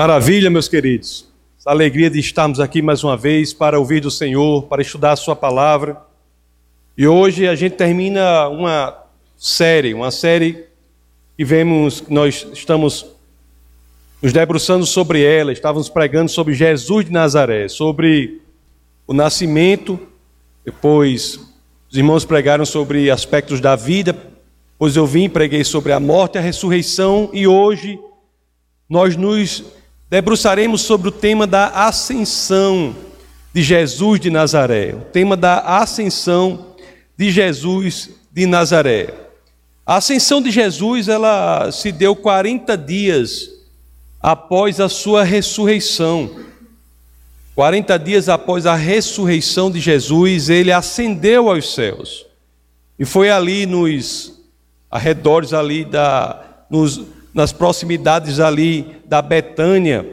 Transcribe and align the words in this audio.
Maravilha, 0.00 0.48
meus 0.48 0.66
queridos. 0.66 1.28
Essa 1.58 1.68
alegria 1.68 2.08
de 2.08 2.18
estarmos 2.18 2.58
aqui 2.58 2.80
mais 2.80 3.04
uma 3.04 3.18
vez 3.18 3.52
para 3.52 3.78
ouvir 3.78 4.00
do 4.00 4.10
Senhor, 4.10 4.62
para 4.62 4.80
estudar 4.80 5.12
a 5.12 5.16
Sua 5.16 5.36
palavra. 5.36 6.00
E 6.96 7.06
hoje 7.06 7.46
a 7.46 7.54
gente 7.54 7.74
termina 7.74 8.48
uma 8.48 8.96
série, 9.36 9.92
uma 9.92 10.10
série 10.10 10.64
que 11.36 11.44
vemos, 11.44 12.02
nós 12.08 12.46
estamos 12.50 13.08
nos 14.22 14.32
debruçando 14.32 14.86
sobre 14.86 15.22
ela, 15.22 15.52
estávamos 15.52 15.90
pregando 15.90 16.30
sobre 16.30 16.54
Jesus 16.54 17.04
de 17.04 17.12
Nazaré, 17.12 17.68
sobre 17.68 18.40
o 19.06 19.12
nascimento, 19.12 20.00
depois 20.64 21.38
os 21.90 21.98
irmãos 21.98 22.24
pregaram 22.24 22.64
sobre 22.64 23.10
aspectos 23.10 23.60
da 23.60 23.76
vida, 23.76 24.16
pois 24.78 24.96
eu 24.96 25.06
vim 25.06 25.24
e 25.24 25.28
preguei 25.28 25.62
sobre 25.62 25.92
a 25.92 26.00
morte 26.00 26.38
a 26.38 26.40
ressurreição, 26.40 27.28
e 27.34 27.46
hoje 27.46 28.00
nós 28.88 29.14
nos 29.14 29.78
debruçaremos 30.10 30.80
sobre 30.80 31.08
o 31.08 31.12
tema 31.12 31.46
da 31.46 31.68
ascensão 31.68 32.96
de 33.54 33.62
Jesus 33.62 34.18
de 34.18 34.28
Nazaré, 34.28 34.92
o 34.92 35.04
tema 35.04 35.36
da 35.36 35.60
ascensão 35.60 36.74
de 37.16 37.30
Jesus 37.30 38.10
de 38.32 38.44
Nazaré. 38.44 39.14
A 39.86 39.96
ascensão 39.96 40.42
de 40.42 40.50
Jesus, 40.50 41.06
ela 41.06 41.70
se 41.70 41.92
deu 41.92 42.16
40 42.16 42.76
dias 42.76 43.50
após 44.20 44.80
a 44.80 44.88
sua 44.88 45.22
ressurreição. 45.22 46.30
40 47.54 47.98
dias 47.98 48.28
após 48.28 48.66
a 48.66 48.74
ressurreição 48.74 49.70
de 49.70 49.78
Jesus, 49.78 50.48
ele 50.48 50.72
ascendeu 50.72 51.48
aos 51.48 51.72
céus. 51.72 52.26
E 52.98 53.04
foi 53.04 53.30
ali 53.30 53.64
nos 53.64 54.40
arredores 54.90 55.52
ali 55.52 55.84
da 55.84 56.46
nos 56.68 57.00
nas 57.32 57.52
proximidades 57.52 58.40
ali 58.40 58.86
da 59.06 59.22
Betânia, 59.22 60.06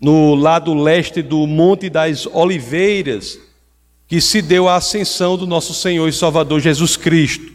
no 0.00 0.34
lado 0.34 0.74
leste 0.74 1.22
do 1.22 1.46
Monte 1.46 1.88
das 1.88 2.26
Oliveiras, 2.26 3.38
que 4.06 4.20
se 4.20 4.42
deu 4.42 4.68
a 4.68 4.76
ascensão 4.76 5.36
do 5.36 5.46
nosso 5.46 5.72
Senhor 5.72 6.06
e 6.08 6.12
Salvador 6.12 6.60
Jesus 6.60 6.96
Cristo. 6.96 7.52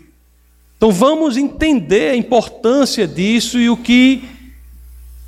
Então 0.77 0.91
vamos 0.91 1.37
entender 1.37 2.11
a 2.11 2.15
importância 2.15 3.07
disso 3.07 3.59
e 3.59 3.69
o 3.69 3.77
que 3.77 4.23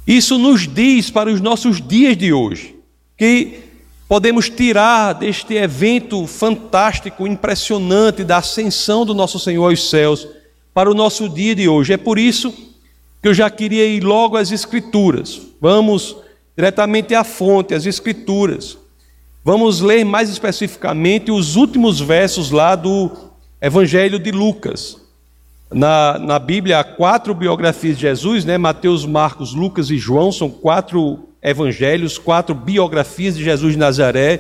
isso 0.07 0.37
nos 0.37 0.67
diz 0.67 1.09
para 1.09 1.29
os 1.31 1.41
nossos 1.41 1.81
dias 1.81 2.17
de 2.17 2.33
hoje. 2.33 2.75
Que 3.17 3.59
podemos 4.07 4.49
tirar 4.49 5.13
deste 5.13 5.53
evento 5.53 6.25
fantástico, 6.25 7.27
impressionante 7.27 8.23
da 8.23 8.37
ascensão 8.37 9.05
do 9.05 9.13
nosso 9.13 9.37
Senhor 9.39 9.69
aos 9.69 9.89
céus 9.89 10.27
para 10.73 10.89
o 10.89 10.95
nosso 10.95 11.29
dia 11.29 11.53
de 11.53 11.67
hoje. 11.67 11.93
É 11.93 11.97
por 11.97 12.17
isso 12.17 12.51
que 13.21 13.27
eu 13.27 13.33
já 13.33 13.49
queria 13.49 13.85
ir 13.85 14.03
logo 14.03 14.37
às 14.37 14.51
Escrituras. 14.51 15.41
Vamos 15.59 16.15
diretamente 16.57 17.13
à 17.15 17.23
fonte, 17.23 17.73
às 17.73 17.85
Escrituras. 17.85 18.77
Vamos 19.43 19.81
ler 19.81 20.03
mais 20.03 20.29
especificamente 20.29 21.31
os 21.31 21.55
últimos 21.55 21.99
versos 21.99 22.51
lá 22.51 22.75
do 22.75 23.11
Evangelho 23.61 24.19
de 24.19 24.31
Lucas. 24.31 24.97
Na, 25.71 26.17
na 26.17 26.39
Bíblia 26.39 26.79
há 26.79 26.83
quatro 26.83 27.33
biografias 27.33 27.95
de 27.95 28.01
Jesus, 28.01 28.43
né? 28.43 28.57
Mateus, 28.57 29.05
Marcos, 29.05 29.53
Lucas 29.53 29.89
e 29.89 29.97
João, 29.97 30.31
são 30.31 30.49
quatro 30.49 31.29
evangelhos, 31.41 32.17
quatro 32.17 32.53
biografias 32.55 33.37
de 33.37 33.43
Jesus 33.43 33.73
de 33.73 33.79
Nazaré. 33.79 34.39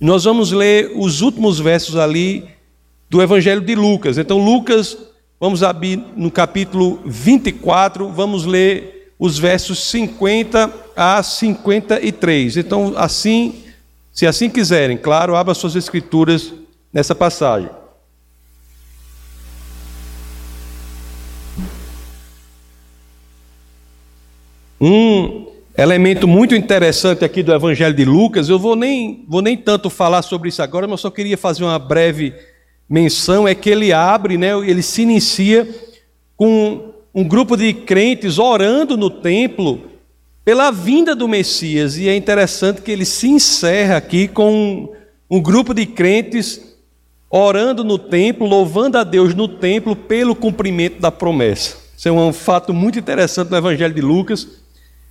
Nós 0.00 0.24
vamos 0.24 0.52
ler 0.52 0.92
os 0.96 1.20
últimos 1.20 1.58
versos 1.58 1.96
ali 1.96 2.44
do 3.08 3.20
Evangelho 3.20 3.60
de 3.60 3.74
Lucas. 3.74 4.18
Então, 4.18 4.38
Lucas 4.38 4.96
Vamos 5.40 5.62
abrir 5.62 5.96
no 6.16 6.30
capítulo 6.30 7.00
24, 7.06 8.10
vamos 8.10 8.44
ler 8.44 9.14
os 9.18 9.38
versos 9.38 9.82
50 9.84 10.70
a 10.94 11.22
53. 11.22 12.58
Então, 12.58 12.92
assim, 12.94 13.64
se 14.12 14.26
assim 14.26 14.50
quiserem, 14.50 14.98
claro, 14.98 15.34
abra 15.34 15.54
suas 15.54 15.76
escrituras 15.76 16.52
nessa 16.92 17.14
passagem. 17.14 17.70
Um 24.78 25.46
elemento 25.74 26.28
muito 26.28 26.54
interessante 26.54 27.24
aqui 27.24 27.42
do 27.42 27.54
Evangelho 27.54 27.94
de 27.94 28.04
Lucas, 28.04 28.50
eu 28.50 28.58
vou 28.58 28.76
nem, 28.76 29.24
vou 29.26 29.40
nem 29.40 29.56
tanto 29.56 29.88
falar 29.88 30.20
sobre 30.20 30.50
isso 30.50 30.62
agora, 30.62 30.86
mas 30.86 31.00
só 31.00 31.10
queria 31.10 31.38
fazer 31.38 31.64
uma 31.64 31.78
breve 31.78 32.34
menção 32.90 33.46
é 33.46 33.54
que 33.54 33.70
ele 33.70 33.92
abre, 33.92 34.36
né, 34.36 34.50
ele 34.66 34.82
se 34.82 35.02
inicia 35.02 35.68
com 36.36 36.90
um 37.14 37.22
grupo 37.22 37.56
de 37.56 37.72
crentes 37.72 38.36
orando 38.36 38.96
no 38.96 39.08
templo 39.08 39.88
pela 40.44 40.72
vinda 40.72 41.14
do 41.14 41.28
Messias. 41.28 41.96
E 41.96 42.08
é 42.08 42.16
interessante 42.16 42.82
que 42.82 42.90
ele 42.90 43.04
se 43.04 43.28
encerra 43.28 43.96
aqui 43.96 44.26
com 44.26 44.92
um, 45.30 45.40
grupo 45.40 45.72
de 45.72 45.86
crentes 45.86 46.60
orando 47.30 47.84
no 47.84 47.98
templo, 47.98 48.46
louvando 48.46 48.98
a 48.98 49.04
Deus 49.04 49.34
no 49.34 49.46
templo 49.46 49.94
pelo 49.94 50.34
cumprimento 50.34 51.00
da 51.00 51.12
promessa. 51.12 51.76
Isso 51.96 52.08
é 52.08 52.12
um 52.12 52.32
fato 52.32 52.74
muito 52.74 52.98
interessante 52.98 53.50
no 53.50 53.56
Evangelho 53.56 53.94
de 53.94 54.00
Lucas. 54.00 54.48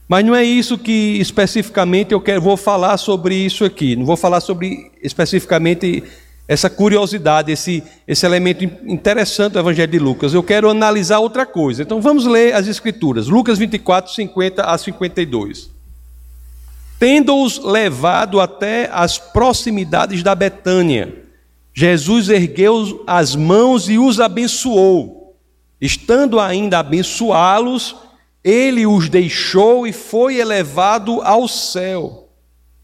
Mas 0.07 0.25
não 0.25 0.35
é 0.35 0.43
isso 0.43 0.75
que 0.75 1.17
especificamente 1.19 2.13
eu 2.13 2.19
quero, 2.19 2.41
vou 2.41 2.57
falar 2.57 2.97
sobre 2.97 3.35
isso 3.35 3.63
aqui. 3.63 3.95
Não 3.95 4.05
vou 4.05 4.17
falar 4.17 4.41
sobre 4.41 4.91
especificamente 5.03 6.03
essa 6.49 6.67
curiosidade, 6.67 7.51
esse, 7.51 7.83
esse 8.07 8.25
elemento 8.25 8.63
interessante 8.63 9.53
do 9.53 9.59
Evangelho 9.59 9.91
de 9.91 9.99
Lucas. 9.99 10.33
Eu 10.33 10.41
quero 10.41 10.67
analisar 10.67 11.19
outra 11.19 11.45
coisa. 11.45 11.83
Então 11.83 12.01
vamos 12.01 12.25
ler 12.25 12.55
as 12.55 12.67
Escrituras. 12.67 13.27
Lucas 13.27 13.59
24, 13.59 14.11
50 14.11 14.63
a 14.63 14.75
52. 14.75 15.69
Tendo-os 16.97 17.63
levado 17.63 18.41
até 18.41 18.89
as 18.91 19.19
proximidades 19.19 20.23
da 20.23 20.33
Betânia, 20.33 21.23
Jesus 21.71 22.29
ergueu 22.29 23.03
as 23.05 23.35
mãos 23.35 23.87
e 23.87 23.99
os 23.99 24.19
abençoou. 24.19 25.37
Estando 25.79 26.39
ainda 26.39 26.77
a 26.77 26.79
abençoá-los, 26.79 27.95
ele 28.43 28.87
os 28.87 29.07
deixou 29.07 29.85
e 29.85 29.93
foi 29.93 30.37
elevado 30.37 31.21
ao 31.21 31.47
céu. 31.47 32.28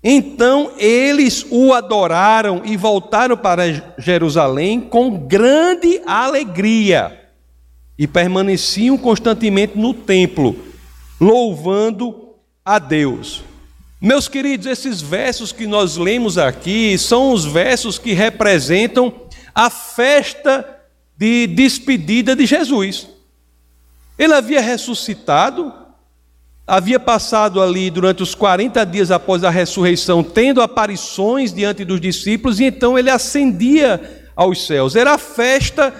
Então 0.07 0.71
eles 0.77 1.43
o 1.49 1.73
adoraram 1.73 2.61
e 2.63 2.77
voltaram 2.77 3.35
para 3.35 3.63
Jerusalém 3.97 4.79
com 4.79 5.17
grande 5.17 5.99
alegria 6.05 7.27
e 7.97 8.05
permaneciam 8.05 8.99
constantemente 8.99 9.75
no 9.75 9.95
templo, 9.95 10.55
louvando 11.19 12.35
a 12.63 12.77
Deus. 12.77 13.43
Meus 13.99 14.27
queridos, 14.27 14.67
esses 14.67 15.01
versos 15.01 15.51
que 15.51 15.65
nós 15.65 15.97
lemos 15.97 16.37
aqui 16.37 16.95
são 16.99 17.31
os 17.31 17.43
versos 17.43 17.97
que 17.97 18.13
representam 18.13 19.11
a 19.55 19.71
festa 19.71 20.81
de 21.17 21.47
despedida 21.47 22.35
de 22.35 22.45
Jesus. 22.45 23.07
Ele 24.19 24.35
havia 24.35 24.61
ressuscitado, 24.61 25.73
havia 26.67 26.99
passado 26.99 27.61
ali 27.61 27.89
durante 27.89 28.23
os 28.23 28.33
40 28.33 28.83
dias 28.85 29.11
após 29.11 29.43
a 29.43 29.49
ressurreição, 29.49 30.23
tendo 30.23 30.61
aparições 30.61 31.53
diante 31.53 31.85
dos 31.85 32.01
discípulos, 32.01 32.59
e 32.59 32.65
então 32.65 32.97
ele 32.97 33.09
ascendia 33.09 34.25
aos 34.35 34.65
céus. 34.65 34.95
Era 34.95 35.13
a 35.13 35.17
festa 35.17 35.93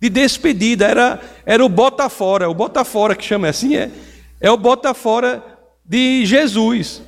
de 0.00 0.08
despedida, 0.08 0.86
era, 0.86 1.20
era 1.46 1.64
o 1.64 1.68
bota 1.68 2.08
fora, 2.08 2.50
o 2.50 2.54
bota 2.54 2.84
fora 2.84 3.14
que 3.14 3.24
chama 3.24 3.48
assim, 3.48 3.76
é, 3.76 3.90
é 4.40 4.50
o 4.50 4.56
bota 4.56 4.92
fora 4.92 5.42
de 5.84 6.26
Jesus. 6.26 7.02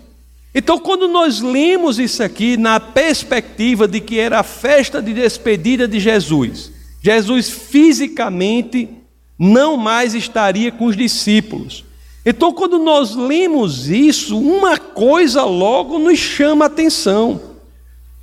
Então, 0.54 0.78
quando 0.78 1.09
nós 1.09 1.41
lemos 1.41 1.98
isso 1.98 2.22
aqui 2.22 2.56
na 2.56 2.78
perspectiva 2.78 3.88
de 3.88 4.00
que 4.00 4.21
era 4.21 4.38
a 4.38 4.44
festa 4.44 5.03
de 5.03 5.12
despedida 5.12 5.88
de 5.88 5.98
Jesus, 5.98 6.71
Jesus 7.03 7.50
fisicamente 7.50 8.88
não 9.36 9.76
mais 9.76 10.15
estaria 10.15 10.71
com 10.71 10.86
os 10.86 10.97
discípulos. 10.97 11.84
Então, 12.27 12.53
quando 12.53 12.79
nós 12.79 13.15
lemos 13.15 13.89
isso, 13.89 14.39
uma 14.39 14.79
coisa 14.79 15.45
logo 15.45 15.98
nos 15.98 16.19
chama 16.19 16.65
a 16.65 16.69
atenção. 16.69 17.41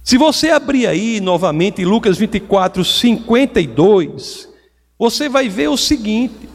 Se 0.03 0.17
você 0.17 0.49
abrir 0.49 0.87
aí 0.87 1.19
novamente 1.21 1.85
Lucas 1.85 2.17
24, 2.17 2.83
52, 2.83 4.49
você 4.97 5.29
vai 5.29 5.47
ver 5.47 5.69
o 5.69 5.77
seguinte: 5.77 6.49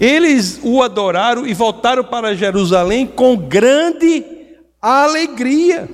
eles 0.00 0.58
o 0.62 0.82
adoraram 0.82 1.46
e 1.46 1.54
voltaram 1.54 2.02
para 2.02 2.34
Jerusalém 2.34 3.06
com 3.06 3.36
grande 3.36 4.24
alegria. 4.82 5.88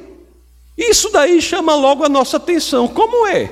Isso 0.79 1.11
daí 1.11 1.43
chama 1.43 1.75
logo 1.75 2.05
a 2.05 2.09
nossa 2.09 2.39
atenção. 2.39 2.89
Como 2.89 3.27
é? 3.27 3.51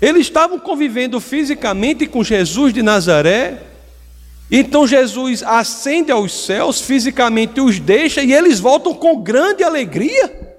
Eles 0.00 0.22
estavam 0.22 0.58
convivendo 0.58 1.20
fisicamente 1.20 2.06
com 2.06 2.24
Jesus 2.24 2.74
de 2.74 2.82
Nazaré, 2.82 3.62
então 4.50 4.86
Jesus 4.86 5.42
ascende 5.42 6.12
aos 6.12 6.32
céus, 6.32 6.80
fisicamente 6.80 7.60
os 7.60 7.80
deixa 7.80 8.22
e 8.22 8.32
eles 8.32 8.60
voltam 8.60 8.94
com 8.94 9.22
grande 9.22 9.64
alegria. 9.64 10.58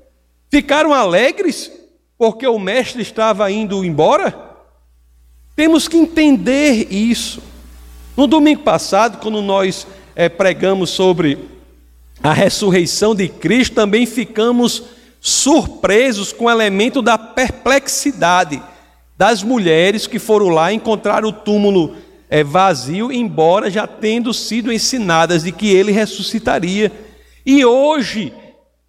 Ficaram 0.50 0.94
alegres 0.94 1.72
porque 2.18 2.48
o 2.48 2.58
mestre 2.58 3.02
estava 3.02 3.50
indo 3.52 3.84
embora? 3.84 4.38
Temos 5.56 5.88
que 5.88 5.98
entender 5.98 6.92
isso. 6.92 7.42
No 8.16 8.28
domingo 8.28 8.64
passado, 8.64 9.20
quando 9.20 9.42
nós 9.42 9.86
é, 10.16 10.28
pregamos 10.30 10.90
sobre 10.90 11.38
a 12.24 12.34
ressurreição 12.34 13.14
de 13.14 13.28
Cristo, 13.28 13.76
também 13.76 14.06
ficamos 14.06 14.84
surpresos 15.22 16.32
com 16.32 16.46
o 16.46 16.50
elemento 16.50 17.02
da 17.02 17.18
perplexidade 17.18 18.62
das 19.18 19.44
mulheres 19.44 20.08
que 20.08 20.20
foram 20.20 20.50
lá 20.50 20.72
encontrar 20.72 21.26
o 21.26 21.32
túmulo 21.32 21.96
é, 22.30 22.44
vazio, 22.44 23.12
embora 23.12 23.70
já 23.70 23.86
tendo 23.86 24.34
sido 24.34 24.72
ensinadas 24.72 25.44
de 25.44 25.52
que 25.52 25.68
ele 25.68 25.92
ressuscitaria. 25.92 26.92
E 27.46 27.64
hoje, 27.64 28.34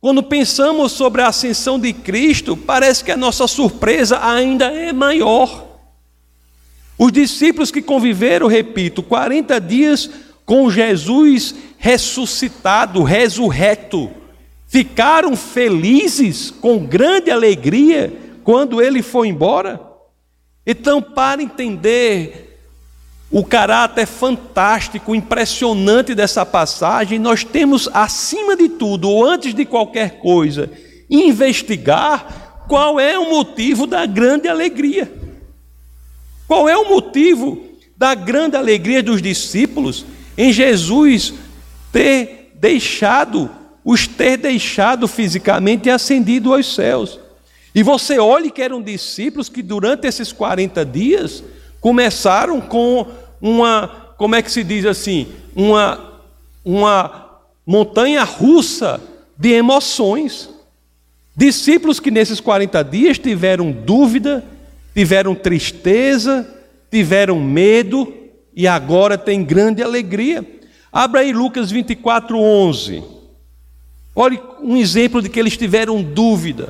quando 0.01 0.23
pensamos 0.23 0.93
sobre 0.93 1.23
a 1.23 1.29
ascensão 1.29 1.79
de 1.79 1.93
Cristo, 1.93 2.57
parece 2.57 3.05
que 3.05 3.11
a 3.11 3.17
nossa 3.17 3.47
surpresa 3.47 4.25
ainda 4.25 4.67
é 4.67 4.93
maior. 4.93 5.67
Os 6.99 7.13
discípulos 7.13 7.71
que 7.71 7.83
conviveram, 7.83 8.47
repito, 8.47 9.03
40 9.03 9.61
dias 9.61 10.09
com 10.45 10.71
Jesus 10.71 11.55
ressuscitado, 11.77 13.03
resurreto, 13.03 14.11
ficaram 14.67 15.37
felizes 15.37 16.51
com 16.51 16.79
grande 16.79 17.31
alegria 17.31 18.13
quando 18.43 18.81
ele 18.81 19.03
foi 19.03 19.29
embora? 19.29 19.81
Então, 20.65 21.03
para 21.03 21.43
entender 21.43 22.46
o 23.31 23.45
caráter 23.45 24.07
fantástico, 24.07 25.15
impressionante 25.15 26.15
dessa 26.15 26.47
passagem, 26.47 27.19
nós 27.19 27.43
temos, 27.43 27.89
acima 27.93 28.57
de 28.57 28.69
tudo, 28.69 29.09
ou 29.09 29.25
antes 29.25 29.53
de 29.53 29.65
qualquer 29.65 30.21
coisa, 30.21 30.71
investigar 31.11 32.65
qual 32.69 33.01
é 33.01 33.19
o 33.19 33.31
motivo 33.31 33.87
da 33.87 34.07
grande 34.07 34.49
alegria. 34.49 35.13
Qual 36.47 36.69
é 36.69 36.77
o 36.77 36.89
motivo 36.89 37.65
da 37.97 38.15
grande 38.15 38.57
alegria 38.57 39.03
dos 39.03 39.21
discípulos 39.21 40.05
em 40.39 40.53
Jesus 40.53 41.35
ter 41.93 42.53
deixado, 42.55 43.51
os 43.85 44.07
ter 44.07 44.37
deixado 44.37 45.09
fisicamente 45.09 45.89
e 45.89 45.91
ascendido 45.91 46.55
aos 46.55 46.75
céus? 46.75 47.19
E 47.75 47.83
você 47.83 48.19
olhe 48.19 48.51
que 48.51 48.63
eram 48.63 48.81
discípulos 48.81 49.49
que 49.49 49.63
durante 49.63 50.07
esses 50.07 50.33
40 50.33 50.85
dias 50.85 51.43
começaram 51.87 52.61
com 52.61 53.07
uma, 53.41 53.87
como 54.19 54.35
é 54.35 54.43
que 54.43 54.51
se 54.51 54.65
diz 54.65 54.85
assim, 54.85 55.29
uma, 55.55 56.19
uma 56.65 57.39
montanha 57.65 58.25
russa 58.25 59.01
de 59.39 59.53
emoções. 59.53 60.51
Discípulos 61.37 62.01
que 62.01 62.11
nesses 62.11 62.41
40 62.41 62.83
dias 62.83 63.21
tiveram 63.21 63.71
dúvida, 63.71 64.43
tiveram 64.97 65.33
tristeza, 65.33 66.45
tiveram 66.91 67.41
medo 67.41 68.13
e 68.53 68.67
agora 68.67 69.17
têm 69.17 69.45
grande 69.45 69.81
alegria. 69.81 70.45
Abra 70.93 71.21
aí 71.21 71.33
Lucas 71.33 71.71
24, 71.71 72.37
11. 72.37 73.05
Olhe 74.13 74.41
um 74.61 74.77
exemplo 74.77 75.23
de 75.23 75.29
que 75.29 75.39
eles 75.39 75.57
tiveram 75.57 76.03
dúvida. 76.03 76.69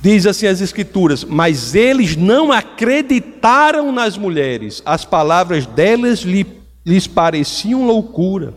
Diz 0.00 0.26
assim 0.26 0.46
as 0.46 0.60
Escrituras: 0.60 1.24
Mas 1.24 1.74
eles 1.74 2.16
não 2.16 2.50
acreditaram 2.50 3.92
nas 3.92 4.16
mulheres, 4.16 4.82
as 4.84 5.04
palavras 5.04 5.66
delas 5.66 6.20
lhes 6.20 7.06
pareciam 7.06 7.86
loucura. 7.86 8.54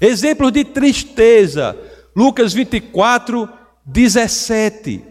Exemplos 0.00 0.52
de 0.52 0.64
tristeza, 0.64 1.76
Lucas 2.14 2.52
24, 2.52 3.48
17. 3.84 5.02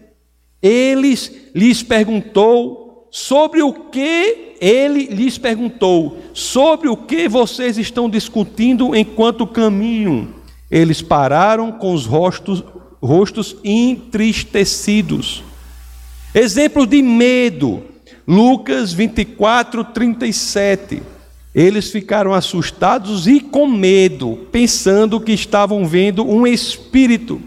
Eles 0.60 1.30
lhes 1.54 1.82
perguntou 1.82 3.08
sobre 3.10 3.62
o 3.62 3.72
que 3.72 4.56
ele 4.60 5.06
lhes 5.06 5.38
perguntou, 5.38 6.18
sobre 6.34 6.88
o 6.88 6.96
que 6.96 7.28
vocês 7.28 7.78
estão 7.78 8.10
discutindo 8.10 8.94
enquanto 8.94 9.46
caminham. 9.46 10.28
Eles 10.70 11.00
pararam 11.00 11.72
com 11.72 11.94
os 11.94 12.04
rostos, 12.04 12.62
rostos 13.02 13.56
entristecidos. 13.64 15.42
Exemplo 16.34 16.86
de 16.86 17.02
medo, 17.02 17.82
Lucas 18.26 18.92
24, 18.92 19.84
37. 19.84 21.02
Eles 21.54 21.90
ficaram 21.90 22.34
assustados 22.34 23.26
e 23.26 23.40
com 23.40 23.66
medo, 23.66 24.46
pensando 24.52 25.20
que 25.20 25.32
estavam 25.32 25.86
vendo 25.86 26.28
um 26.28 26.46
espírito. 26.46 27.40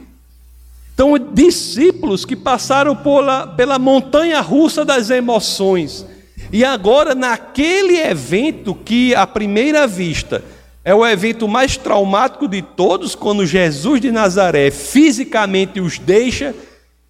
Então, 0.94 1.18
discípulos 1.18 2.26
que 2.26 2.36
passaram 2.36 2.96
pela, 2.96 3.48
pela 3.48 3.80
montanha 3.80 4.42
russa 4.42 4.84
das 4.84 5.10
emoções, 5.10 6.06
e 6.52 6.66
agora, 6.66 7.16
naquele 7.16 7.98
evento 7.98 8.76
que, 8.76 9.16
à 9.16 9.26
primeira 9.26 9.88
vista, 9.88 10.44
é 10.84 10.94
o 10.96 11.06
evento 11.06 11.48
mais 11.48 11.78
traumático 11.78 12.48
de 12.48 12.62
todos, 12.62 13.14
quando 13.14 13.46
Jesus 13.46 14.02
de 14.02 14.12
Nazaré 14.12 14.72
fisicamente 14.72 15.80
os 15.80 16.00
deixa, 16.00 16.56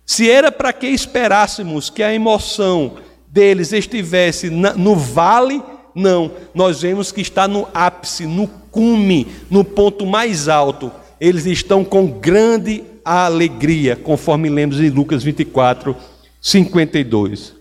se 0.06 0.30
era 0.30 0.52
para 0.52 0.74
que 0.74 0.88
esperássemos 0.88 1.90
que 1.90 2.04
a 2.04 2.14
emoção 2.14 2.98
deles 3.28 3.72
estivesse 3.72 4.50
no 4.50 4.96
vale, 4.96 5.64
não, 5.96 6.32
nós 6.54 6.82
vemos 6.82 7.12
que 7.12 7.22
está 7.22 7.48
no 7.48 7.68
ápice, 7.74 8.26
no 8.26 8.48
cume, 8.48 9.28
no 9.50 9.64
ponto 9.64 10.06
mais 10.06 10.48
alto. 10.50 10.92
Eles 11.20 11.46
estão 11.46 11.84
com 11.84 12.08
grande 12.08 12.84
alegria, 13.06 13.96
conforme 13.96 14.50
lemos 14.50 14.80
em 14.80 14.90
Lucas 14.90 15.24
24, 15.24 15.96
52. 16.42 17.54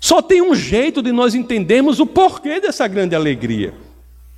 Só 0.00 0.20
tem 0.20 0.42
um 0.42 0.54
jeito 0.54 1.02
de 1.02 1.10
nós 1.12 1.34
entendermos 1.34 1.98
o 1.98 2.06
porquê 2.06 2.60
dessa 2.60 2.86
grande 2.86 3.14
alegria. 3.14 3.72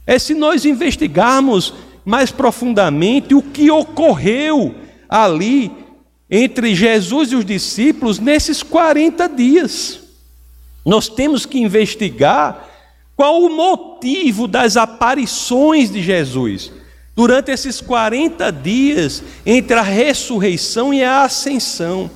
É 0.06 0.18
se 0.18 0.34
nós 0.34 0.64
investigarmos 0.64 1.74
mais 2.04 2.30
profundamente 2.30 3.34
o 3.34 3.42
que 3.42 3.70
ocorreu 3.70 4.74
ali 5.08 5.72
entre 6.30 6.74
Jesus 6.74 7.32
e 7.32 7.36
os 7.36 7.44
discípulos 7.44 8.18
nesses 8.18 8.62
40 8.62 9.28
dias. 9.28 10.00
Nós 10.84 11.08
temos 11.08 11.44
que 11.44 11.58
investigar 11.58 12.68
qual 13.16 13.42
o 13.42 13.48
motivo 13.48 14.46
das 14.46 14.76
aparições 14.76 15.90
de 15.90 16.02
Jesus 16.02 16.70
durante 17.16 17.50
esses 17.50 17.80
40 17.80 18.52
dias 18.52 19.22
entre 19.44 19.74
a 19.74 19.82
ressurreição 19.82 20.92
e 20.92 21.02
a 21.02 21.22
ascensão. 21.22 22.10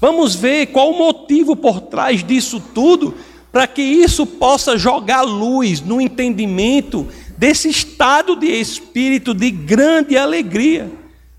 Vamos 0.00 0.34
ver 0.34 0.66
qual 0.66 0.90
o 0.90 0.98
motivo 0.98 1.54
por 1.54 1.80
trás 1.80 2.22
disso 2.22 2.60
tudo, 2.74 3.14
para 3.54 3.68
que 3.68 3.80
isso 3.80 4.26
possa 4.26 4.76
jogar 4.76 5.22
luz 5.22 5.80
no 5.80 6.00
entendimento 6.00 7.06
desse 7.38 7.68
estado 7.68 8.34
de 8.34 8.48
espírito 8.48 9.32
de 9.32 9.48
grande 9.52 10.18
alegria. 10.18 10.90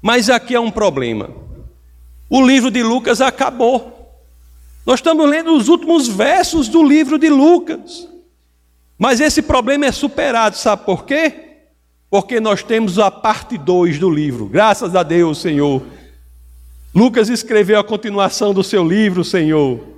Mas 0.02 0.30
aqui 0.30 0.56
é 0.56 0.60
um 0.60 0.72
problema. 0.72 1.30
O 2.30 2.42
livro 2.42 2.72
de 2.72 2.82
Lucas 2.82 3.20
acabou. 3.20 4.24
Nós 4.86 5.00
estamos 5.00 5.30
lendo 5.30 5.54
os 5.54 5.68
últimos 5.68 6.08
versos 6.08 6.70
do 6.70 6.82
livro 6.82 7.20
de 7.20 7.28
Lucas. 7.30 8.08
Mas 8.98 9.20
esse 9.20 9.42
problema 9.42 9.86
é 9.86 9.92
superado, 9.92 10.56
sabe 10.56 10.86
por 10.86 11.04
quê? 11.04 11.42
porque 12.10 12.40
nós 12.40 12.64
temos 12.64 12.98
a 12.98 13.12
parte 13.12 13.58
2 13.58 14.00
do 14.00 14.10
livro. 14.10 14.46
Graças 14.46 14.96
a 14.96 15.04
Deus, 15.04 15.42
Senhor. 15.42 15.84
Lucas 16.94 17.28
escreveu 17.28 17.78
a 17.78 17.84
continuação 17.84 18.54
do 18.54 18.64
seu 18.64 18.88
livro, 18.88 19.22
Senhor. 19.22 19.95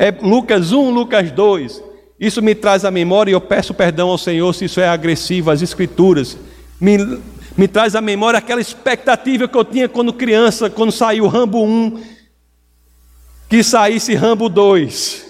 É 0.00 0.12
Lucas 0.12 0.70
1, 0.70 0.90
Lucas 0.90 1.32
2. 1.32 1.82
Isso 2.20 2.40
me 2.40 2.54
traz 2.54 2.84
à 2.84 2.90
memória 2.90 3.32
e 3.32 3.34
eu 3.34 3.40
peço 3.40 3.74
perdão 3.74 4.10
ao 4.10 4.16
Senhor 4.16 4.54
se 4.54 4.66
isso 4.66 4.80
é 4.80 4.88
agressivo 4.88 5.50
às 5.50 5.60
Escrituras. 5.60 6.38
Me, 6.80 7.20
me 7.56 7.66
traz 7.66 7.96
à 7.96 8.00
memória 8.00 8.38
aquela 8.38 8.60
expectativa 8.60 9.48
que 9.48 9.58
eu 9.58 9.64
tinha 9.64 9.88
quando 9.88 10.12
criança, 10.12 10.70
quando 10.70 10.92
saiu 10.92 11.26
Rambo 11.26 11.64
1, 11.64 12.00
que 13.48 13.64
saísse 13.64 14.14
Rambo 14.14 14.48
2. 14.48 15.26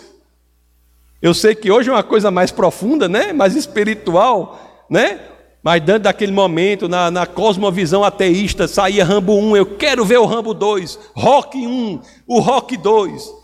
Eu 1.22 1.32
sei 1.32 1.54
que 1.54 1.70
hoje 1.70 1.88
é 1.88 1.92
uma 1.92 2.02
coisa 2.02 2.30
mais 2.30 2.50
profunda, 2.50 3.08
né? 3.08 3.32
mais 3.32 3.56
espiritual, 3.56 4.84
né? 4.90 5.18
Mas 5.62 5.82
dentro 5.82 6.02
daquele 6.02 6.30
momento, 6.30 6.88
na, 6.88 7.10
na 7.10 7.26
cosmovisão 7.26 8.04
ateísta, 8.04 8.68
saía 8.68 9.04
Rambo 9.04 9.34
1, 9.34 9.56
eu 9.56 9.66
quero 9.66 10.04
ver 10.04 10.18
o 10.18 10.26
Rambo 10.26 10.52
2, 10.52 10.98
Rock 11.14 11.58
1, 11.58 12.00
o 12.26 12.38
Rock 12.38 12.76
2. 12.76 13.37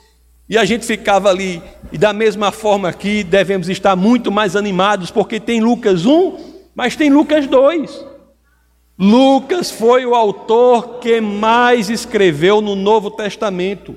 E 0.49 0.59
a 0.59 0.65
gente 0.65 0.85
ficava 0.85 1.31
ali, 1.31 1.63
e 1.91 1.97
da 1.97 2.13
mesma 2.13 2.53
forma 2.53 2.89
aqui, 2.89 3.25
devemos 3.25 3.69
estar 3.69 3.97
muito 3.97 4.31
mais 4.31 4.55
animados, 4.55 5.11
porque 5.11 5.41
tem 5.41 5.61
Lucas 5.61 6.05
1, 6.05 6.37
mas 6.75 6.97
tem 6.97 7.09
Lucas 7.09 7.47
2. 7.47 8.05
Lucas 8.99 9.71
foi 9.71 10.05
o 10.05 10.15
autor 10.15 10.99
que 10.99 11.19
mais 11.21 11.89
escreveu 11.89 12.61
no 12.61 12.77
Novo 12.77 13.11
Testamento. 13.11 13.97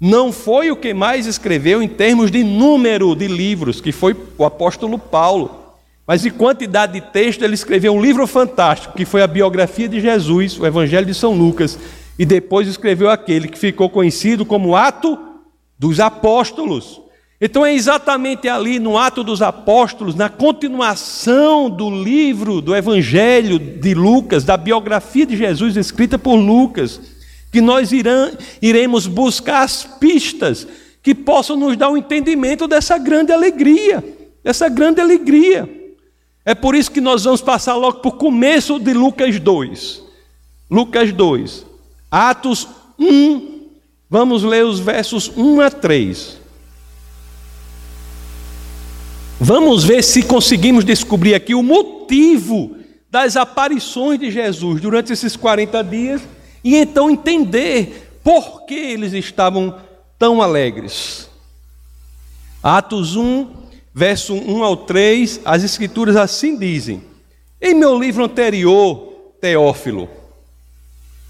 Não 0.00 0.32
foi 0.32 0.70
o 0.70 0.76
que 0.76 0.94
mais 0.94 1.26
escreveu 1.26 1.82
em 1.82 1.88
termos 1.88 2.30
de 2.30 2.44
número 2.44 3.14
de 3.16 3.26
livros, 3.26 3.80
que 3.80 3.90
foi 3.90 4.16
o 4.38 4.44
apóstolo 4.44 4.98
Paulo. 4.98 5.62
Mas 6.06 6.24
em 6.24 6.30
quantidade 6.30 6.92
de 6.92 7.00
texto, 7.00 7.42
ele 7.42 7.54
escreveu 7.54 7.92
um 7.92 8.00
livro 8.00 8.26
fantástico, 8.26 8.94
que 8.94 9.04
foi 9.04 9.22
a 9.22 9.26
biografia 9.26 9.88
de 9.88 10.00
Jesus, 10.00 10.58
o 10.58 10.66
Evangelho 10.66 11.06
de 11.06 11.14
São 11.14 11.34
Lucas, 11.34 11.78
e 12.18 12.24
depois 12.24 12.68
escreveu 12.68 13.10
aquele 13.10 13.48
que 13.48 13.58
ficou 13.58 13.90
conhecido 13.90 14.44
como 14.44 14.76
Ato 14.76 15.31
dos 15.78 16.00
Apóstolos. 16.00 17.00
Então 17.40 17.66
é 17.66 17.74
exatamente 17.74 18.48
ali 18.48 18.78
no 18.78 18.96
Ato 18.96 19.24
dos 19.24 19.42
Apóstolos, 19.42 20.14
na 20.14 20.28
continuação 20.28 21.68
do 21.68 21.90
livro 21.90 22.60
do 22.60 22.74
Evangelho 22.74 23.58
de 23.58 23.94
Lucas, 23.94 24.44
da 24.44 24.56
biografia 24.56 25.26
de 25.26 25.36
Jesus 25.36 25.76
escrita 25.76 26.16
por 26.16 26.36
Lucas, 26.36 27.00
que 27.50 27.60
nós 27.60 27.90
irão, 27.90 28.30
iremos 28.62 29.08
buscar 29.08 29.62
as 29.62 29.84
pistas 29.84 30.68
que 31.02 31.14
possam 31.14 31.56
nos 31.56 31.76
dar 31.76 31.88
o 31.88 31.94
um 31.94 31.96
entendimento 31.96 32.68
dessa 32.68 32.96
grande 32.96 33.32
alegria, 33.32 34.04
dessa 34.44 34.68
grande 34.68 35.00
alegria. 35.00 35.68
É 36.44 36.54
por 36.54 36.74
isso 36.74 36.90
que 36.90 37.00
nós 37.00 37.24
vamos 37.24 37.40
passar 37.40 37.74
logo 37.74 37.98
para 37.98 38.08
o 38.08 38.16
começo 38.16 38.78
de 38.78 38.92
Lucas 38.92 39.38
2. 39.38 40.02
Lucas 40.70 41.12
2, 41.12 41.66
Atos 42.10 42.68
1, 42.98 43.51
vamos 44.12 44.42
ler 44.42 44.62
os 44.62 44.78
versos 44.78 45.32
1 45.34 45.60
a 45.62 45.70
3. 45.70 46.36
Vamos 49.40 49.84
ver 49.84 50.04
se 50.04 50.22
conseguimos 50.22 50.84
descobrir 50.84 51.34
aqui 51.34 51.54
o 51.54 51.62
motivo 51.62 52.76
das 53.10 53.38
aparições 53.38 54.20
de 54.20 54.30
Jesus 54.30 54.82
durante 54.82 55.14
esses 55.14 55.34
40 55.34 55.82
dias 55.84 56.20
e 56.62 56.76
então 56.76 57.10
entender 57.10 58.20
por 58.22 58.66
que 58.66 58.74
eles 58.74 59.14
estavam 59.14 59.78
tão 60.18 60.42
alegres. 60.42 61.26
Atos 62.62 63.16
1, 63.16 63.48
verso 63.94 64.34
1 64.34 64.62
ao 64.62 64.76
3, 64.76 65.40
as 65.42 65.64
Escrituras 65.64 66.16
assim 66.16 66.58
dizem: 66.58 67.02
Em 67.58 67.72
meu 67.72 67.98
livro 67.98 68.24
anterior, 68.24 69.32
Teófilo, 69.40 70.06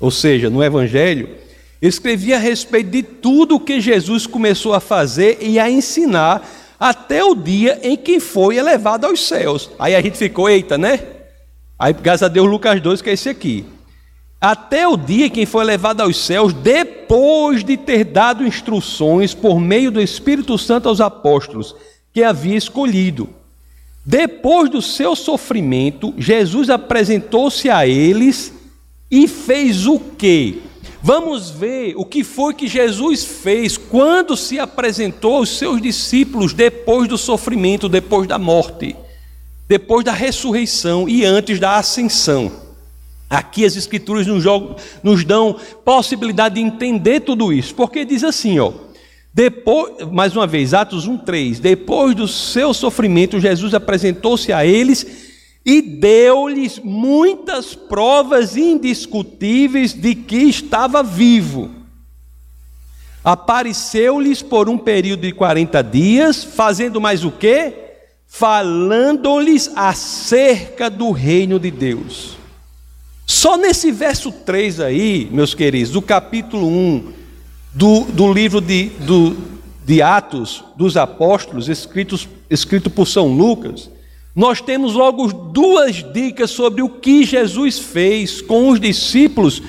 ou 0.01 0.11
seja, 0.11 0.51
no 0.51 0.65
Evangelho, 0.65 1.42
escrevi 1.89 2.33
a 2.33 2.39
respeito 2.39 2.91
de 2.91 3.03
tudo 3.03 3.57
o 3.57 3.61
que 3.61 3.81
Jesus 3.81 4.27
começou 4.27 4.73
a 4.73 4.81
fazer 4.81 5.39
e 5.41 5.59
a 5.59 5.69
ensinar 5.69 6.49
até 6.79 7.25
o 7.25 7.35
dia 7.35 7.81
em 7.83 7.97
que 7.97 8.21
foi 8.21 8.57
elevado 8.57 9.07
aos 9.07 9.27
céus. 9.27 9.71
Aí 9.79 9.95
a 9.95 10.01
gente 10.01 10.17
ficou, 10.17 10.49
eita, 10.49 10.79
né? 10.79 11.01
Aí, 11.79 11.93
graças 11.93 12.23
a 12.23 12.29
Deus, 12.29 12.49
Lucas 12.49 12.81
2, 12.81 13.03
que 13.03 13.11
é 13.11 13.13
esse 13.15 13.29
aqui. 13.29 13.65
Até 14.41 14.87
o 14.87 14.97
dia 14.97 15.27
em 15.27 15.31
que 15.31 15.47
foi 15.47 15.63
elevado 15.63 16.03
aos 16.03 16.17
céus, 16.17 16.53
depois 16.53 17.65
de 17.65 17.77
ter 17.77 18.05
dado 18.05 18.47
instruções 18.47 19.35
por 19.35 19.61
meio 19.61 19.91
do 19.91 20.01
Espírito 20.01 20.57
Santo 20.59 20.89
aos 20.89 21.01
apóstolos 21.01 21.75
que 22.13 22.23
havia 22.23 22.57
escolhido. 22.57 23.29
Depois 24.05 24.69
do 24.69 24.83
seu 24.83 25.15
sofrimento, 25.15 26.13
Jesus 26.19 26.71
apresentou-se 26.71 27.71
a 27.71 27.87
eles 27.87 28.53
e 29.11 29.29
fez 29.29 29.87
o 29.87 29.99
quê? 29.99 30.59
Vamos 31.05 31.51
ver 31.51 31.95
o 31.97 32.05
que 32.05 32.23
foi 32.23 32.55
que 32.55 32.69
Jesus 32.69 33.25
fez 33.25 33.77
quando 33.77 34.37
se 34.37 34.61
apresentou 34.61 35.39
aos 35.39 35.59
seus 35.59 35.83
discípulos 35.83 36.53
depois 36.53 37.09
do 37.09 37.19
sofrimento, 37.19 37.89
depois 37.89 38.29
da 38.29 38.39
morte, 38.39 38.95
depois 39.69 40.05
da 40.05 40.13
ressurreição 40.13 41.09
e 41.09 41.25
antes 41.25 41.59
da 41.59 41.77
ascensão. 41.77 42.53
Aqui 43.29 43.65
as 43.65 43.75
Escrituras 43.75 44.29
nos, 44.29 44.45
nos 45.03 45.25
dão 45.25 45.57
possibilidade 45.85 46.55
de 46.55 46.61
entender 46.61 47.21
tudo 47.21 47.53
isso, 47.53 47.75
porque 47.75 48.05
diz 48.05 48.23
assim, 48.23 48.61
ó. 48.61 48.73
Depois, 49.35 50.07
mais 50.13 50.37
uma 50.37 50.47
vez, 50.47 50.75
Atos 50.75 51.09
1:3. 51.09 51.59
Depois 51.59 52.15
do 52.15 52.29
seu 52.29 52.75
sofrimento, 52.75 53.41
Jesus 53.41 53.73
apresentou-se 53.73 54.53
a 54.53 54.65
eles 54.65 55.32
e 55.65 55.81
deu-lhes 55.81 56.81
muitas 56.81 57.75
provas 57.75 58.57
indiscutíveis 58.57 59.93
de 59.93 60.15
que 60.15 60.37
estava 60.37 61.03
vivo. 61.03 61.71
Apareceu-lhes 63.25 64.43
por 64.43 64.69
um 64.69 64.77
período 64.77 65.21
de 65.21 65.33
40 65.33 65.83
dias, 65.83 66.43
fazendo 66.43 67.01
mais 67.01 67.25
o 67.25 67.31
quê? 67.31 67.75
Falando-lhes 68.27 69.71
acerca 69.77 70.91
do 70.91 71.13
reino 71.13 71.61
de 71.61 71.71
Deus. 71.71 72.37
Só 73.25 73.57
nesse 73.57 73.93
verso 73.93 74.33
3 74.33 74.81
aí, 74.81 75.29
meus 75.31 75.55
queridos, 75.55 75.93
do 75.93 76.03
capítulo 76.03 76.67
1 76.67 77.13
do, 77.73 78.01
do 78.07 78.33
livro 78.33 78.61
de, 78.61 78.91
do, 79.07 79.37
de 79.85 80.03
Atos 80.03 80.65
dos 80.77 80.97
Apóstolos, 80.97 81.69
escritos, 81.69 82.29
escrito 82.51 82.91
por 82.91 83.07
São 83.07 83.29
Lucas, 83.29 83.89
nós 84.35 84.61
temos 84.61 84.95
logo 84.95 85.31
duas 85.31 85.97
dicas 86.13 86.51
sobre 86.51 86.83
o 86.83 86.89
que 86.89 87.25
Jesus 87.25 87.79
fez 87.79 88.41
com 88.41 88.69
os 88.69 88.81
discípulos 88.81 89.63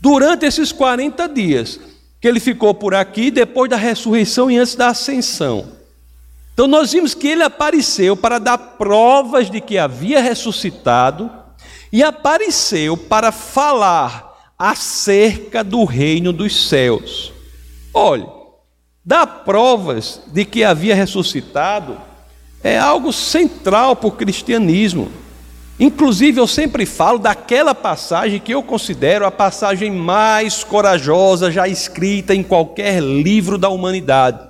durante 0.00 0.44
esses 0.44 0.72
40 0.72 1.26
dias, 1.28 1.80
que 2.20 2.28
ele 2.28 2.38
ficou 2.38 2.74
por 2.74 2.94
aqui 2.94 3.30
depois 3.30 3.70
da 3.70 3.76
ressurreição 3.76 4.50
e 4.50 4.58
antes 4.58 4.74
da 4.74 4.88
ascensão. 4.88 5.72
Então 6.52 6.66
nós 6.66 6.92
vimos 6.92 7.14
que 7.14 7.28
ele 7.28 7.42
apareceu 7.42 8.14
para 8.14 8.38
dar 8.38 8.58
provas 8.58 9.50
de 9.50 9.60
que 9.60 9.78
havia 9.78 10.20
ressuscitado 10.20 11.30
e 11.90 12.02
apareceu 12.02 12.98
para 12.98 13.32
falar 13.32 14.52
acerca 14.58 15.64
do 15.64 15.84
reino 15.84 16.30
dos 16.30 16.68
céus. 16.68 17.32
Olhe, 17.94 18.26
dar 19.02 19.26
provas 19.26 20.20
de 20.26 20.44
que 20.44 20.62
havia 20.62 20.94
ressuscitado 20.94 22.09
é 22.62 22.78
algo 22.78 23.12
central 23.12 23.96
para 23.96 24.08
o 24.08 24.12
cristianismo. 24.12 25.10
Inclusive, 25.78 26.38
eu 26.38 26.46
sempre 26.46 26.84
falo 26.84 27.18
daquela 27.18 27.74
passagem 27.74 28.38
que 28.38 28.52
eu 28.52 28.62
considero 28.62 29.24
a 29.24 29.30
passagem 29.30 29.90
mais 29.90 30.62
corajosa 30.62 31.50
já 31.50 31.66
escrita 31.66 32.34
em 32.34 32.42
qualquer 32.42 33.02
livro 33.02 33.56
da 33.56 33.70
humanidade. 33.70 34.46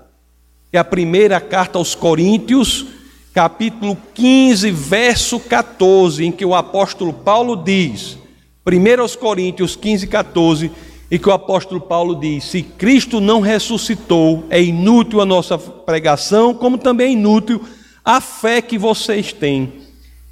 É 0.73 0.79
a 0.79 0.85
primeira 0.85 1.41
carta 1.41 1.79
aos 1.79 1.95
Coríntios, 1.95 2.87
capítulo 3.33 3.97
15, 4.13 4.73
verso 4.73 5.39
14, 5.39 6.25
em 6.25 6.33
que 6.33 6.45
o 6.45 6.55
apóstolo 6.55 7.13
Paulo 7.13 7.57
diz, 7.57 8.19
1 8.67 9.01
aos 9.01 9.15
Coríntios 9.15 9.77
15, 9.77 10.09
14, 10.09 10.71
e 11.11 11.19
que 11.19 11.29
o 11.29 11.33
apóstolo 11.33 11.81
Paulo 11.81 12.17
diz: 12.17 12.45
se 12.45 12.63
Cristo 12.63 13.21
não 13.21 13.41
ressuscitou, 13.41 14.45
é 14.51 14.61
inútil 14.61 15.21
a 15.21 15.27
nossa 15.27 15.57
pregação, 15.57 16.53
como 16.55 16.77
também 16.77 17.09
é 17.09 17.13
inútil 17.13 17.61
a 17.63 17.80
fé 18.19 18.63
que 18.63 18.79
vocês 18.79 19.31
têm. 19.31 19.75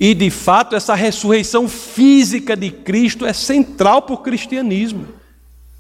E 0.01 0.15
de 0.15 0.31
fato, 0.31 0.75
essa 0.75 0.95
ressurreição 0.95 1.69
física 1.69 2.57
de 2.57 2.71
Cristo 2.71 3.27
é 3.27 3.35
central 3.35 4.01
para 4.01 4.15
o 4.15 4.19
cristianismo. 4.19 5.07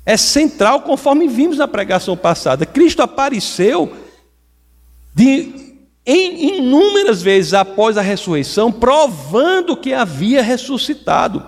É 0.05 0.17
central, 0.17 0.83
conforme 0.83 1.29
vimos 1.29 1.59
na 1.59 1.69
pregação 1.69 2.17
passada. 2.17 2.67
Cristo 2.67 3.01
apareceu 3.01 3.93
de, 5.15 5.75
em 6.05 6.59
inúmeras 6.59 7.23
vezes 7.23 7.55
após 7.55 7.97
a 7.97 8.03
ressurreição, 8.03 8.73
provando 8.73 9.77
que 9.77 9.93
havia 9.93 10.43
ressuscitado. 10.43 11.45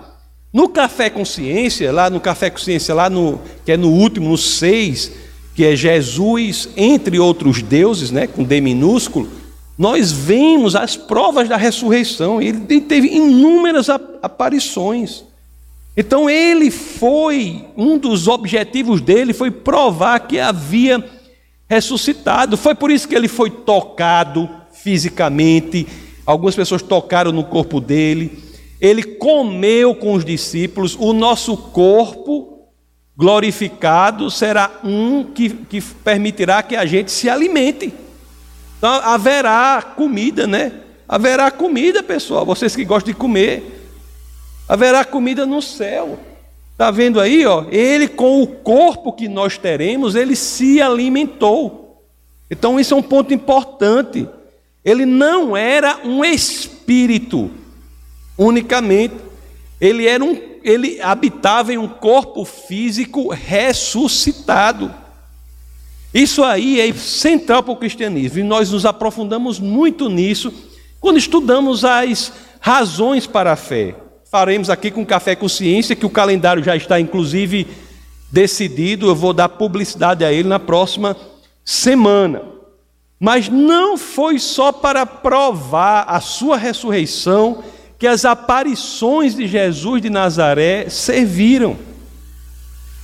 No 0.53 0.69
Café 0.69 1.09
Consciência, 1.09 1.91
lá 1.91 2.09
no 2.09 2.19
Café 2.19 2.49
Consciência, 2.49 2.93
lá 2.93 3.09
no, 3.09 3.41
que 3.65 3.71
é 3.71 3.77
no 3.77 3.89
último, 3.89 4.29
no 4.29 4.37
6, 4.37 5.11
que 5.55 5.65
é 5.65 5.75
Jesus 5.75 6.69
entre 6.75 7.19
outros 7.19 7.61
deuses, 7.61 8.11
né, 8.11 8.27
com 8.27 8.43
D 8.43 8.61
minúsculo, 8.61 9.29
nós 9.81 10.11
vemos 10.11 10.75
as 10.75 10.95
provas 10.95 11.49
da 11.49 11.57
ressurreição, 11.57 12.39
ele 12.39 12.81
teve 12.81 13.07
inúmeras 13.07 13.89
aparições. 13.89 15.23
Então 15.97 16.29
ele 16.29 16.69
foi, 16.69 17.65
um 17.75 17.97
dos 17.97 18.27
objetivos 18.27 19.01
dele 19.01 19.33
foi 19.33 19.49
provar 19.49 20.19
que 20.19 20.39
havia 20.39 21.03
ressuscitado. 21.67 22.57
Foi 22.57 22.75
por 22.75 22.91
isso 22.91 23.07
que 23.07 23.15
ele 23.15 23.27
foi 23.27 23.49
tocado 23.49 24.47
fisicamente, 24.71 25.87
algumas 26.27 26.55
pessoas 26.55 26.83
tocaram 26.83 27.31
no 27.31 27.43
corpo 27.43 27.81
dele. 27.81 28.37
Ele 28.79 29.01
comeu 29.01 29.95
com 29.95 30.13
os 30.13 30.23
discípulos, 30.23 30.95
o 30.95 31.11
nosso 31.11 31.57
corpo 31.57 32.67
glorificado 33.17 34.29
será 34.29 34.79
um 34.83 35.23
que, 35.23 35.49
que 35.49 35.81
permitirá 35.81 36.61
que 36.61 36.75
a 36.75 36.85
gente 36.85 37.11
se 37.11 37.27
alimente. 37.27 37.91
Então 38.81 38.89
haverá 38.89 39.79
comida, 39.95 40.47
né? 40.47 40.71
Haverá 41.07 41.51
comida, 41.51 42.01
pessoal, 42.01 42.43
vocês 42.43 42.75
que 42.75 42.83
gostam 42.83 43.13
de 43.13 43.19
comer. 43.19 43.79
Haverá 44.67 45.05
comida 45.05 45.45
no 45.45 45.61
céu. 45.61 46.17
Está 46.71 46.89
vendo 46.89 47.19
aí, 47.19 47.45
ó? 47.45 47.65
Ele 47.69 48.07
com 48.07 48.41
o 48.41 48.47
corpo 48.47 49.13
que 49.13 49.27
nós 49.27 49.55
teremos, 49.55 50.15
ele 50.15 50.35
se 50.35 50.81
alimentou. 50.81 52.01
Então 52.49 52.79
isso 52.79 52.95
é 52.95 52.97
um 52.97 53.03
ponto 53.03 53.31
importante. 53.31 54.27
Ele 54.83 55.05
não 55.05 55.55
era 55.55 55.99
um 56.03 56.25
espírito 56.25 57.51
unicamente. 58.35 59.13
Ele 59.79 60.07
era 60.07 60.23
um 60.25 60.35
ele 60.63 60.99
habitava 61.01 61.71
em 61.71 61.77
um 61.77 61.87
corpo 61.87 62.43
físico 62.45 63.29
ressuscitado. 63.31 64.91
Isso 66.13 66.43
aí 66.43 66.81
é 66.81 66.91
central 66.93 67.63
para 67.63 67.71
o 67.71 67.77
cristianismo 67.77 68.39
e 68.39 68.43
nós 68.43 68.71
nos 68.71 68.85
aprofundamos 68.85 69.59
muito 69.59 70.09
nisso 70.09 70.53
quando 70.99 71.17
estudamos 71.17 71.85
as 71.85 72.33
razões 72.59 73.25
para 73.25 73.53
a 73.53 73.55
fé. 73.55 73.95
Faremos 74.29 74.69
aqui 74.69 74.91
com 74.91 75.05
Café 75.05 75.35
Consciência, 75.35 75.95
que 75.95 76.05
o 76.05 76.09
calendário 76.09 76.63
já 76.63 76.75
está 76.75 76.99
inclusive 76.99 77.67
decidido, 78.31 79.07
eu 79.07 79.15
vou 79.15 79.33
dar 79.33 79.49
publicidade 79.49 80.23
a 80.23 80.31
ele 80.31 80.47
na 80.47 80.59
próxima 80.59 81.15
semana. 81.65 82.41
Mas 83.19 83.49
não 83.49 83.97
foi 83.97 84.39
só 84.39 84.71
para 84.71 85.05
provar 85.05 86.05
a 86.07 86.19
sua 86.19 86.57
ressurreição 86.57 87.63
que 87.97 88.07
as 88.07 88.25
aparições 88.25 89.35
de 89.35 89.47
Jesus 89.47 90.01
de 90.01 90.09
Nazaré 90.09 90.89
serviram. 90.89 91.77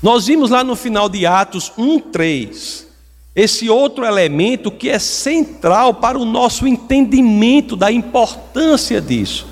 Nós 0.01 0.27
vimos 0.27 0.49
lá 0.49 0.63
no 0.63 0.75
final 0.75 1.07
de 1.07 1.25
Atos 1.25 1.71
1:3 1.77 2.86
esse 3.37 3.69
outro 3.69 4.03
elemento 4.03 4.71
que 4.71 4.89
é 4.89 4.97
central 4.97 5.93
para 5.93 6.17
o 6.17 6.25
nosso 6.25 6.65
entendimento 6.65 7.75
da 7.75 7.91
importância 7.91 8.99
disso. 8.99 9.45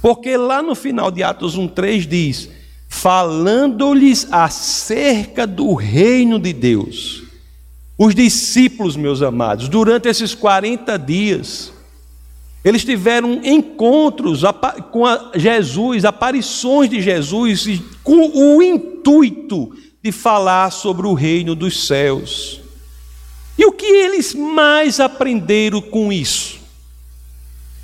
Porque 0.00 0.34
lá 0.34 0.62
no 0.62 0.74
final 0.74 1.10
de 1.10 1.22
Atos 1.22 1.54
1:3 1.54 2.06
diz: 2.08 2.48
falando-lhes 2.88 4.26
acerca 4.32 5.46
do 5.46 5.74
reino 5.74 6.38
de 6.38 6.54
Deus. 6.54 7.24
Os 7.98 8.14
discípulos, 8.14 8.96
meus 8.96 9.20
amados, 9.20 9.68
durante 9.68 10.08
esses 10.08 10.34
40 10.34 10.98
dias, 10.98 11.70
eles 12.64 12.82
tiveram 12.82 13.40
encontros 13.44 14.40
com 14.90 15.04
Jesus, 15.34 16.06
aparições 16.06 16.88
de 16.88 17.02
Jesus, 17.02 17.82
com 18.02 18.56
o 18.56 18.62
intuito 18.62 19.70
de 20.02 20.12
falar 20.12 20.70
sobre 20.70 21.06
o 21.06 21.12
reino 21.12 21.54
dos 21.54 21.86
céus. 21.86 22.67
E 23.58 23.66
o 23.66 23.72
que 23.72 23.84
eles 23.84 24.32
mais 24.34 25.00
aprenderam 25.00 25.80
com 25.80 26.12
isso? 26.12 26.58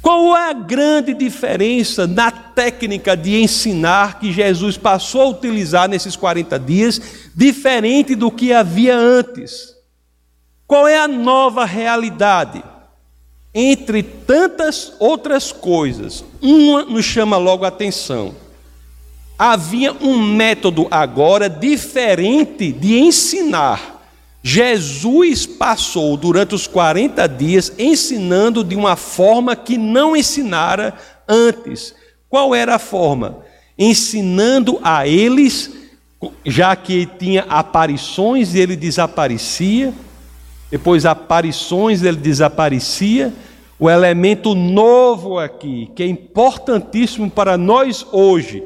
Qual 0.00 0.36
é 0.36 0.50
a 0.50 0.52
grande 0.52 1.14
diferença 1.14 2.06
na 2.06 2.30
técnica 2.30 3.16
de 3.16 3.40
ensinar 3.40 4.20
que 4.20 4.30
Jesus 4.30 4.76
passou 4.76 5.22
a 5.22 5.28
utilizar 5.28 5.88
nesses 5.88 6.14
40 6.14 6.58
dias, 6.58 7.00
diferente 7.34 8.14
do 8.14 8.30
que 8.30 8.52
havia 8.52 8.94
antes? 8.94 9.74
Qual 10.66 10.86
é 10.86 10.98
a 10.98 11.08
nova 11.08 11.64
realidade? 11.64 12.62
Entre 13.54 14.02
tantas 14.02 14.92
outras 14.98 15.50
coisas, 15.52 16.24
uma 16.42 16.84
nos 16.84 17.04
chama 17.04 17.36
logo 17.36 17.64
a 17.64 17.68
atenção. 17.68 18.34
Havia 19.38 19.92
um 19.92 20.20
método 20.20 20.86
agora 20.90 21.48
diferente 21.48 22.70
de 22.70 22.98
ensinar. 22.98 23.93
Jesus 24.46 25.46
passou 25.46 26.18
durante 26.18 26.54
os 26.54 26.66
40 26.66 27.26
dias 27.26 27.72
ensinando 27.78 28.62
de 28.62 28.76
uma 28.76 28.94
forma 28.94 29.56
que 29.56 29.78
não 29.78 30.14
ensinara 30.14 30.92
antes. 31.26 31.94
Qual 32.28 32.54
era 32.54 32.74
a 32.74 32.78
forma? 32.78 33.38
Ensinando 33.78 34.78
a 34.82 35.08
eles, 35.08 35.72
já 36.44 36.76
que 36.76 37.06
tinha 37.06 37.46
aparições 37.48 38.54
e 38.54 38.58
ele 38.58 38.76
desaparecia, 38.76 39.94
depois 40.70 41.06
aparições 41.06 42.02
ele 42.02 42.18
desaparecia. 42.18 43.32
O 43.78 43.88
elemento 43.88 44.54
novo 44.54 45.38
aqui, 45.38 45.90
que 45.96 46.02
é 46.02 46.06
importantíssimo 46.06 47.30
para 47.30 47.56
nós 47.56 48.06
hoje, 48.12 48.62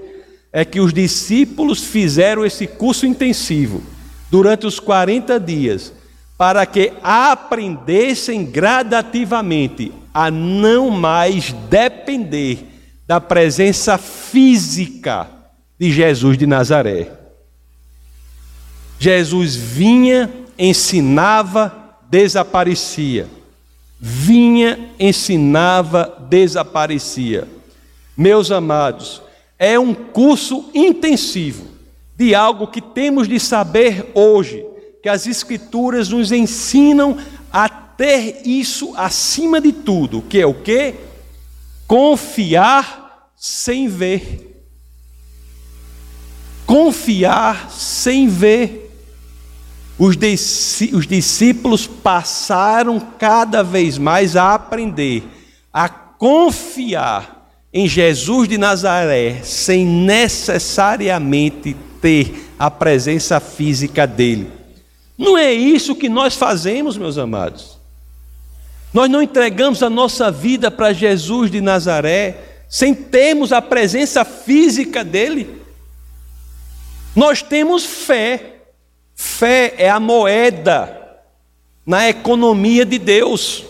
é 0.53 0.65
que 0.65 0.81
os 0.81 0.93
discípulos 0.93 1.85
fizeram 1.85 2.45
esse 2.45 2.67
curso 2.67 3.07
intensivo 3.07 3.81
durante 4.31 4.67
os 4.67 4.79
40 4.79 5.39
dias, 5.41 5.93
para 6.37 6.65
que 6.65 6.93
aprendessem 7.03 8.45
gradativamente 8.45 9.93
a 10.13 10.31
não 10.31 10.91
mais 10.91 11.53
depender 11.69 12.65
da 13.07 13.21
presença 13.21 13.99
física 13.99 15.29
de 15.79 15.91
Jesus 15.91 16.37
de 16.37 16.47
Nazaré. 16.47 17.11
Jesus 18.99 19.55
vinha, 19.55 20.31
ensinava, 20.59 21.97
desaparecia. 22.11 23.29
Vinha, 24.01 24.91
ensinava, 24.99 26.27
desaparecia. 26.29 27.49
Meus 28.17 28.51
amados, 28.51 29.23
é 29.59 29.79
um 29.79 29.95
curso 29.95 30.71
intensivo 30.75 31.78
de 32.19 32.35
algo 32.35 32.67
que 32.67 32.81
temos 32.83 33.29
de 33.29 33.39
saber 33.39 34.11
hoje, 34.13 34.67
que 35.01 35.09
as 35.09 35.25
Escrituras 35.25 36.09
nos 36.09 36.33
ensinam 36.33 37.17
a 37.53 37.69
ter 37.69 38.43
isso 38.45 38.93
acima 38.97 39.61
de 39.61 39.71
tudo, 39.71 40.21
que 40.23 40.41
é 40.41 40.47
o 40.47 40.53
que? 40.53 40.97
Confiar 41.87 43.31
sem 43.37 43.87
ver. 43.87 44.65
Confiar 46.67 47.71
sem 47.71 48.27
ver. 48.27 48.87
Os, 49.97 50.17
discípulos 50.17 51.87
passaram 51.87 52.99
cada 53.17 53.63
vez 53.63 53.97
mais 53.97 54.35
a 54.35 54.55
aprender, 54.55 55.23
a 55.73 55.89
confiar 55.89 57.49
em 57.73 57.89
Jesus 57.89 58.49
de 58.49 58.59
Nazaré, 58.59 59.41
sem 59.45 59.85
necessariamente 59.85 61.77
ter 62.01 62.51
a 62.59 62.71
presença 62.71 63.41
física 63.41 64.07
dele. 64.07 64.51
Não 65.17 65.37
é 65.37 65.53
isso 65.53 65.97
que 65.97 66.09
nós 66.09 66.35
fazemos, 66.35 66.97
meus 66.97 67.19
amados. 67.19 67.79
Nós 68.93 69.11
não 69.11 69.23
entregamos 69.23 69.83
a 69.83 69.91
nossa 69.91 70.31
vida 70.31 70.71
para 70.71 70.93
Jesus 70.93 71.51
de 71.51 71.61
Nazaré 71.61 72.37
sem 72.69 72.95
termos 72.95 73.53
a 73.53 73.63
presença 73.63 74.25
física 74.25 75.03
dele. 75.03 75.61
Nós 77.17 77.43
temos 77.43 77.85
fé. 77.85 78.55
Fé 79.15 79.75
é 79.79 79.91
a 79.91 79.99
moeda 79.99 80.97
na 81.85 82.09
economia 82.09 82.85
de 82.85 82.99
Deus. 82.99 83.65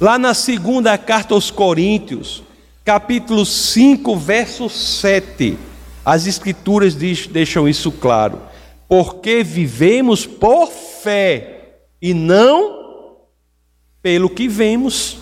Lá 0.00 0.18
na 0.18 0.34
segunda 0.34 0.98
carta 0.98 1.34
aos 1.34 1.50
Coríntios, 1.50 2.42
capítulo 2.84 3.46
5, 3.46 4.16
verso 4.16 4.68
7, 4.68 5.56
as 6.04 6.26
Escrituras 6.26 6.94
deixam 6.94 7.68
isso 7.68 7.92
claro. 7.92 8.40
Porque 8.88 9.42
vivemos 9.42 10.26
por 10.26 10.68
fé 10.68 11.78
e 12.00 12.12
não 12.12 13.16
pelo 14.02 14.28
que 14.28 14.48
vemos. 14.48 15.18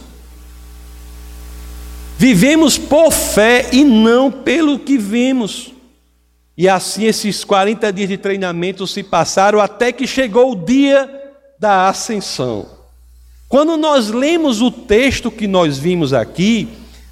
Vivemos 2.18 2.76
por 2.76 3.12
fé 3.12 3.68
e 3.72 3.84
não 3.84 4.30
pelo 4.30 4.78
que 4.78 4.98
vemos. 4.98 5.72
E 6.56 6.68
assim 6.68 7.04
esses 7.04 7.44
40 7.44 7.92
dias 7.92 8.08
de 8.08 8.18
treinamento 8.18 8.86
se 8.86 9.02
passaram 9.02 9.60
até 9.60 9.92
que 9.92 10.06
chegou 10.06 10.52
o 10.52 10.56
dia 10.56 11.08
da 11.58 11.88
ascensão. 11.88 12.66
Quando 13.48 13.76
nós 13.76 14.08
lemos 14.08 14.60
o 14.60 14.70
texto 14.70 15.30
que 15.30 15.46
nós 15.46 15.78
vimos 15.78 16.12
aqui, 16.12 16.68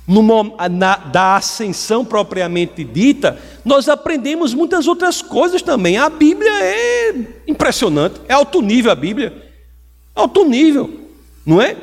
no, 0.09 0.23
na, 0.71 0.97
da 0.97 1.37
ascensão 1.37 2.03
propriamente 2.03 2.83
dita, 2.83 3.39
nós 3.63 3.91
aprendemos 3.91 4.55
muitas 4.55 4.89
outras 4.89 5.21
coisas 5.21 5.61
também. 5.61 5.99
A 5.99 6.09
Bíblia 6.09 6.51
é 6.51 7.15
impressionante, 7.47 8.19
é 8.27 8.33
alto 8.33 8.63
nível 8.63 8.91
a 8.91 8.95
Bíblia. 8.95 9.45
Alto 10.15 10.45
nível, 10.47 10.91
não 11.45 11.61
é? 11.61 11.77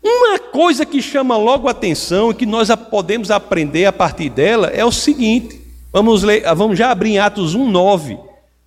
Uma 0.00 0.38
coisa 0.38 0.86
que 0.86 1.02
chama 1.02 1.36
logo 1.36 1.68
atenção 1.68 2.30
e 2.30 2.34
que 2.34 2.46
nós 2.46 2.68
podemos 2.88 3.30
aprender 3.30 3.84
a 3.84 3.92
partir 3.92 4.30
dela 4.30 4.68
é 4.68 4.84
o 4.84 4.92
seguinte: 4.92 5.60
Vamos, 5.92 6.22
ler, 6.22 6.42
vamos 6.54 6.78
já 6.78 6.90
abrir 6.90 7.10
em 7.10 7.18
Atos 7.18 7.54
1,9. 7.54 8.18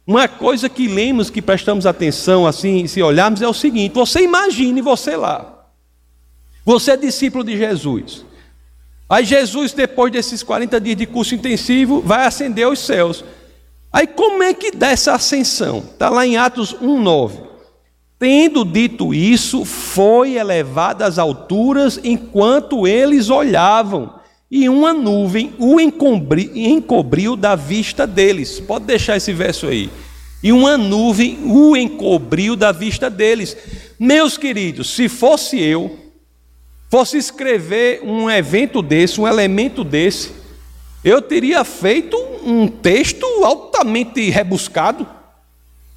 Uma 0.06 0.28
coisa 0.28 0.70
que 0.70 0.88
lemos, 0.88 1.32
que 1.32 1.42
prestamos 1.42 1.88
atenção, 1.88 2.46
assim, 2.46 2.86
se 2.86 3.02
olharmos, 3.02 3.42
é 3.42 3.48
o 3.48 3.54
seguinte: 3.54 3.96
você 3.96 4.22
imagine 4.22 4.82
você 4.82 5.16
lá. 5.16 5.68
Você 6.64 6.92
é 6.92 6.98
discípulo 6.98 7.44
de 7.44 7.58
Jesus. 7.58 8.24
Aí 9.08 9.24
Jesus, 9.24 9.72
depois 9.72 10.12
desses 10.12 10.42
40 10.42 10.80
dias 10.82 10.98
de 10.98 11.06
curso 11.06 11.36
intensivo, 11.36 12.02
vai 12.02 12.26
ascender 12.26 12.66
aos 12.66 12.80
céus. 12.80 13.24
Aí 13.94 14.08
como 14.08 14.44
é 14.44 14.54
que 14.54 14.72
dá 14.72 14.90
essa 14.90 15.14
ascensão? 15.14 15.80
Está 15.80 16.10
lá 16.10 16.26
em 16.26 16.38
Atos 16.38 16.74
1,9. 16.74 17.46
Tendo 18.18 18.66
dito 18.66 19.14
isso, 19.14 19.64
foi 19.64 20.34
elevado 20.36 21.04
às 21.04 21.20
alturas 21.20 22.00
enquanto 22.04 22.88
eles 22.88 23.30
olhavam 23.30 24.14
e 24.50 24.70
uma 24.70 24.94
nuvem 24.94 25.54
o 25.60 25.80
encobriu, 25.80 26.52
encobriu 26.56 27.36
da 27.36 27.56
vista 27.56 28.08
deles. 28.08 28.60
Pode 28.60 28.86
deixar 28.86 29.18
esse 29.18 29.34
verso 29.34 29.68
aí. 29.68 29.90
E 30.42 30.52
uma 30.52 30.78
nuvem 30.78 31.40
o 31.44 31.76
encobriu 31.76 32.56
da 32.56 32.72
vista 32.72 33.10
deles. 33.10 33.58
Meus 34.00 34.38
queridos, 34.38 34.90
se 34.92 35.10
fosse 35.10 35.60
eu, 35.60 36.05
fosse 36.96 37.18
escrever 37.18 38.00
um 38.06 38.32
evento 38.32 38.82
desse, 38.82 39.20
um 39.20 39.28
elemento 39.28 39.84
desse, 39.84 40.32
eu 41.04 41.22
teria 41.22 41.62
feito 41.66 42.16
um 42.42 42.70
texto 42.70 43.26
altamente 43.44 44.30
rebuscado. 44.30 45.06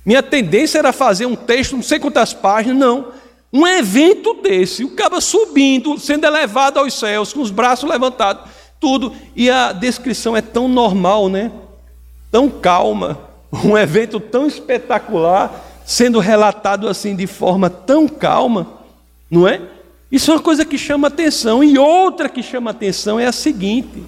Minha 0.05 0.25
tendência 0.25 0.77
era 0.77 0.93
fazer 0.93 1.25
um 1.25 1.37
texto, 1.37 1.77
não 1.77 1.85
sei 1.85 2.01
quantas 2.01 2.35
páginas, 2.35 2.77
não. 2.79 3.13
Um 3.53 3.65
evento 3.65 4.43
desse, 4.43 4.83
o 4.83 4.91
cara 4.91 5.21
subindo, 5.21 6.01
sendo 6.01 6.27
elevado 6.27 6.81
aos 6.81 6.95
céus, 6.95 7.33
com 7.33 7.43
os 7.43 7.53
braços 7.53 7.89
levantados, 7.89 8.51
tudo. 8.81 9.15
E 9.37 9.49
a 9.49 9.71
descrição 9.71 10.37
é 10.37 10.43
tão 10.43 10.67
normal, 10.67 11.29
né? 11.29 11.53
Tão 12.29 12.51
calma. 12.51 13.21
Um 13.53 13.79
evento 13.79 14.19
tão 14.19 14.49
espetacular, 14.49 15.65
sendo 15.87 16.19
relatado 16.19 16.89
assim 16.89 17.15
de 17.15 17.29
forma 17.29 17.71
tão 17.71 18.09
calma. 18.09 18.67
Não 19.31 19.47
é? 19.47 19.78
Isso 20.11 20.31
é 20.31 20.35
uma 20.35 20.43
coisa 20.43 20.65
que 20.65 20.79
chama 20.79 21.09
atenção. 21.09 21.63
E 21.63 21.79
outra 21.79 22.29
que 22.29 22.43
chama 22.43 22.71
atenção 22.71 23.21
é 23.21 23.27
a 23.27 23.33
seguinte: 23.33 24.03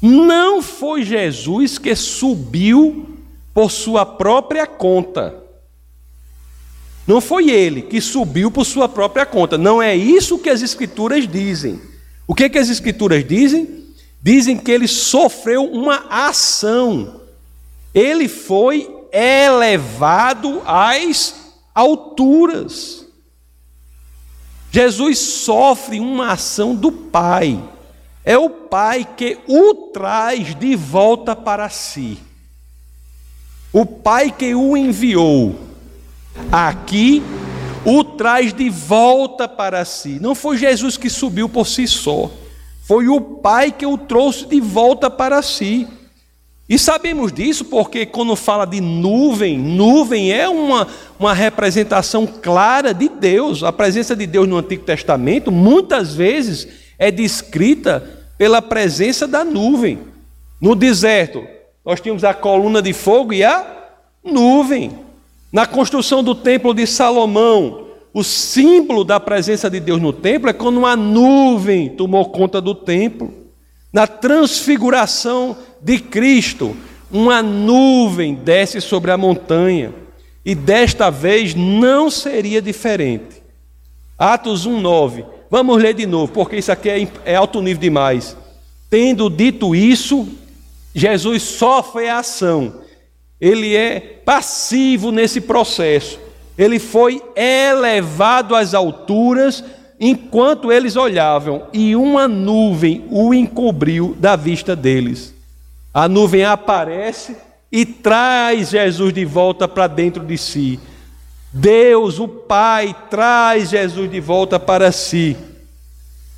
não 0.00 0.62
foi 0.62 1.02
Jesus 1.02 1.78
que 1.78 1.94
subiu 1.94 3.16
por 3.54 3.70
sua 3.70 4.04
própria 4.04 4.66
conta. 4.66 5.34
Não 7.06 7.20
foi 7.20 7.50
ele 7.50 7.82
que 7.82 8.00
subiu 8.00 8.50
por 8.50 8.66
sua 8.66 8.88
própria 8.88 9.24
conta. 9.24 9.56
Não 9.56 9.80
é 9.80 9.96
isso 9.96 10.38
que 10.38 10.50
as 10.50 10.60
Escrituras 10.60 11.26
dizem. 11.26 11.80
O 12.26 12.34
que, 12.34 12.48
que 12.50 12.58
as 12.58 12.68
Escrituras 12.68 13.26
dizem? 13.26 13.84
Dizem 14.20 14.58
que 14.58 14.70
ele 14.72 14.88
sofreu 14.88 15.64
uma 15.64 16.04
ação. 16.10 17.20
Ele 17.94 18.26
foi 18.26 18.90
elevado 19.12 20.60
às 20.66 21.54
alturas. 21.72 23.05
Jesus 24.76 25.18
sofre 25.18 25.98
uma 25.98 26.32
ação 26.32 26.74
do 26.74 26.92
Pai. 26.92 27.58
É 28.22 28.36
o 28.36 28.50
Pai 28.50 29.08
que 29.16 29.38
o 29.48 29.72
traz 29.90 30.54
de 30.54 30.76
volta 30.76 31.34
para 31.34 31.70
si. 31.70 32.18
O 33.72 33.86
Pai 33.86 34.30
que 34.30 34.54
o 34.54 34.76
enviou 34.76 35.58
aqui 36.52 37.22
o 37.86 38.04
traz 38.04 38.52
de 38.52 38.68
volta 38.68 39.48
para 39.48 39.82
si. 39.86 40.20
Não 40.20 40.34
foi 40.34 40.58
Jesus 40.58 40.98
que 40.98 41.08
subiu 41.08 41.48
por 41.48 41.66
si 41.66 41.88
só, 41.88 42.30
foi 42.82 43.08
o 43.08 43.18
Pai 43.18 43.72
que 43.72 43.86
o 43.86 43.96
trouxe 43.96 44.44
de 44.44 44.60
volta 44.60 45.10
para 45.10 45.40
si. 45.40 45.88
E 46.68 46.78
sabemos 46.78 47.32
disso 47.32 47.64
porque, 47.64 48.04
quando 48.04 48.34
fala 48.34 48.64
de 48.64 48.80
nuvem, 48.80 49.56
nuvem 49.56 50.32
é 50.32 50.48
uma, 50.48 50.88
uma 51.18 51.32
representação 51.32 52.26
clara 52.26 52.92
de 52.92 53.08
Deus. 53.08 53.62
A 53.62 53.72
presença 53.72 54.16
de 54.16 54.26
Deus 54.26 54.48
no 54.48 54.56
Antigo 54.56 54.82
Testamento, 54.82 55.52
muitas 55.52 56.14
vezes, 56.14 56.66
é 56.98 57.10
descrita 57.10 58.26
pela 58.36 58.60
presença 58.60 59.28
da 59.28 59.44
nuvem. 59.44 60.00
No 60.60 60.74
deserto, 60.74 61.46
nós 61.84 62.00
tínhamos 62.00 62.24
a 62.24 62.34
coluna 62.34 62.82
de 62.82 62.92
fogo 62.92 63.32
e 63.32 63.44
a 63.44 63.64
nuvem. 64.24 64.90
Na 65.52 65.66
construção 65.66 66.22
do 66.22 66.34
templo 66.34 66.74
de 66.74 66.84
Salomão, 66.84 67.86
o 68.12 68.24
símbolo 68.24 69.04
da 69.04 69.20
presença 69.20 69.70
de 69.70 69.78
Deus 69.78 70.02
no 70.02 70.12
templo 70.12 70.50
é 70.50 70.52
quando 70.52 70.78
uma 70.78 70.96
nuvem 70.96 71.90
tomou 71.90 72.24
conta 72.30 72.60
do 72.60 72.74
templo. 72.74 73.32
Na 73.92 74.06
transfiguração 74.06 75.56
de 75.80 75.98
Cristo, 75.98 76.76
uma 77.10 77.42
nuvem 77.42 78.34
desce 78.34 78.80
sobre 78.80 79.10
a 79.10 79.16
montanha. 79.16 79.92
E 80.44 80.54
desta 80.54 81.10
vez 81.10 81.54
não 81.54 82.10
seria 82.10 82.62
diferente. 82.62 83.42
Atos 84.18 84.66
1,9. 84.66 85.24
Vamos 85.50 85.82
ler 85.82 85.94
de 85.94 86.06
novo, 86.06 86.32
porque 86.32 86.56
isso 86.56 86.72
aqui 86.72 86.88
é, 86.88 87.08
é 87.24 87.34
alto 87.36 87.60
nível 87.60 87.80
demais. 87.80 88.36
Tendo 88.88 89.28
dito 89.28 89.74
isso, 89.74 90.28
Jesus 90.94 91.42
sofre 91.42 92.08
a 92.08 92.18
ação 92.18 92.86
ele 93.40 93.76
é 93.76 94.00
passivo 94.24 95.12
nesse 95.12 95.40
processo. 95.40 96.18
Ele 96.56 96.78
foi 96.78 97.22
elevado 97.34 98.54
às 98.54 98.72
alturas 98.72 99.62
enquanto 99.98 100.70
eles 100.70 100.94
olhavam, 100.94 101.68
e 101.72 101.96
uma 101.96 102.28
nuvem 102.28 103.04
o 103.10 103.32
encobriu 103.32 104.14
da 104.18 104.36
vista 104.36 104.76
deles. 104.76 105.34
A 105.96 106.10
nuvem 106.10 106.44
aparece 106.44 107.34
e 107.72 107.86
traz 107.86 108.68
Jesus 108.68 109.14
de 109.14 109.24
volta 109.24 109.66
para 109.66 109.86
dentro 109.86 110.22
de 110.22 110.36
si. 110.36 110.78
Deus, 111.50 112.18
o 112.18 112.28
Pai, 112.28 112.94
traz 113.08 113.70
Jesus 113.70 114.10
de 114.10 114.20
volta 114.20 114.60
para 114.60 114.92
si. 114.92 115.34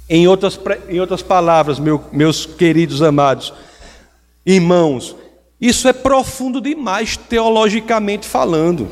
Em 0.08 0.28
outras, 0.28 0.60
em 0.88 1.00
outras 1.00 1.22
palavras, 1.22 1.80
meu, 1.80 2.04
meus 2.12 2.46
queridos 2.46 3.02
amados 3.02 3.52
irmãos, 4.46 5.16
isso 5.60 5.88
é 5.88 5.92
profundo 5.92 6.60
demais 6.60 7.16
teologicamente 7.16 8.28
falando. 8.28 8.88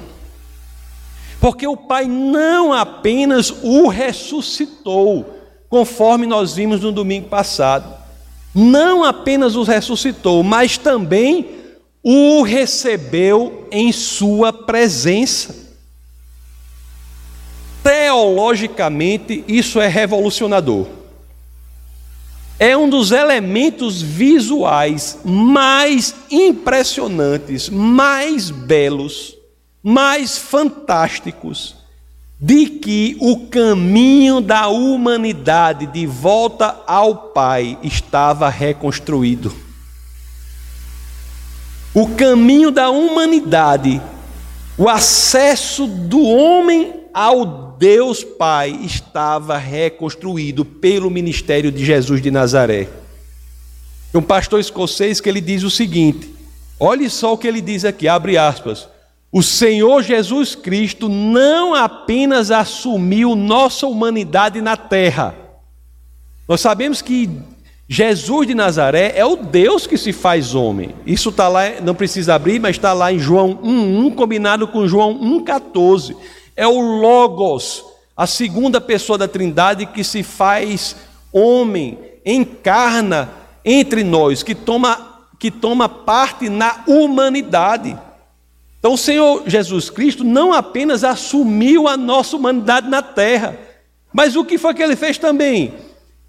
Porque 1.40 1.68
o 1.68 1.76
Pai 1.76 2.06
não 2.06 2.72
apenas 2.72 3.54
o 3.62 3.86
ressuscitou, 3.86 5.32
conforme 5.68 6.26
nós 6.26 6.56
vimos 6.56 6.80
no 6.80 6.90
domingo 6.90 7.28
passado, 7.28 7.95
não 8.56 9.04
apenas 9.04 9.54
o 9.54 9.62
ressuscitou, 9.62 10.42
mas 10.42 10.78
também 10.78 11.46
o 12.02 12.42
recebeu 12.42 13.68
em 13.70 13.92
sua 13.92 14.52
presença. 14.52 15.54
Teologicamente, 17.82 19.44
isso 19.46 19.80
é 19.80 19.86
revolucionador 19.86 20.86
é 22.58 22.76
um 22.76 22.88
dos 22.88 23.10
elementos 23.12 24.00
visuais 24.00 25.18
mais 25.24 26.14
impressionantes, 26.30 27.68
mais 27.68 28.50
belos, 28.50 29.36
mais 29.82 30.38
fantásticos 30.38 31.76
de 32.38 32.66
que 32.66 33.16
o 33.20 33.46
caminho 33.46 34.40
da 34.40 34.68
humanidade 34.68 35.86
de 35.86 36.06
volta 36.06 36.82
ao 36.86 37.14
Pai 37.32 37.78
estava 37.82 38.48
reconstruído. 38.50 39.54
O 41.94 42.08
caminho 42.10 42.70
da 42.70 42.90
humanidade, 42.90 44.02
o 44.76 44.86
acesso 44.86 45.86
do 45.86 46.22
homem 46.22 47.04
ao 47.14 47.74
Deus 47.78 48.22
Pai 48.22 48.80
estava 48.84 49.56
reconstruído 49.56 50.62
pelo 50.62 51.10
ministério 51.10 51.72
de 51.72 51.82
Jesus 51.82 52.20
de 52.20 52.30
Nazaré. 52.30 52.86
Um 54.12 54.20
pastor 54.20 54.60
escocês 54.60 55.22
que 55.22 55.28
ele 55.28 55.40
diz 55.40 55.62
o 55.62 55.70
seguinte: 55.70 56.30
olhe 56.78 57.08
só 57.08 57.32
o 57.32 57.38
que 57.38 57.48
ele 57.48 57.62
diz 57.62 57.86
aqui, 57.86 58.06
abre 58.06 58.36
aspas. 58.36 58.86
O 59.30 59.42
Senhor 59.42 60.02
Jesus 60.02 60.54
Cristo 60.54 61.08
não 61.08 61.74
apenas 61.74 62.50
assumiu 62.50 63.34
nossa 63.34 63.86
humanidade 63.86 64.60
na 64.60 64.76
terra. 64.76 65.34
Nós 66.48 66.60
sabemos 66.60 67.02
que 67.02 67.28
Jesus 67.88 68.46
de 68.46 68.54
Nazaré 68.54 69.12
é 69.16 69.24
o 69.24 69.36
Deus 69.36 69.86
que 69.86 69.98
se 69.98 70.12
faz 70.12 70.54
homem. 70.54 70.94
Isso 71.04 71.28
está 71.28 71.48
lá, 71.48 71.62
não 71.82 71.94
precisa 71.94 72.34
abrir, 72.34 72.58
mas 72.58 72.76
está 72.76 72.92
lá 72.92 73.12
em 73.12 73.18
João 73.18 73.56
1,1, 73.56 74.14
combinado 74.14 74.66
com 74.68 74.88
João 74.88 75.18
1,14 75.18 76.16
é 76.56 76.66
o 76.66 76.80
Logos, 76.80 77.84
a 78.16 78.26
segunda 78.26 78.80
pessoa 78.80 79.18
da 79.18 79.28
Trindade 79.28 79.84
que 79.84 80.02
se 80.02 80.22
faz 80.22 80.96
homem, 81.30 81.98
encarna 82.24 83.30
entre 83.62 84.02
nós, 84.02 84.42
que 84.42 84.54
toma, 84.54 85.26
que 85.38 85.50
toma 85.50 85.86
parte 85.86 86.48
na 86.48 86.82
humanidade. 86.88 87.96
Então, 88.78 88.92
o 88.92 88.98
Senhor 88.98 89.42
Jesus 89.46 89.90
Cristo 89.90 90.22
não 90.22 90.52
apenas 90.52 91.02
assumiu 91.02 91.88
a 91.88 91.96
nossa 91.96 92.36
humanidade 92.36 92.88
na 92.88 93.02
terra, 93.02 93.58
mas 94.12 94.36
o 94.36 94.44
que 94.44 94.58
foi 94.58 94.74
que 94.74 94.82
ele 94.82 94.96
fez 94.96 95.18
também? 95.18 95.74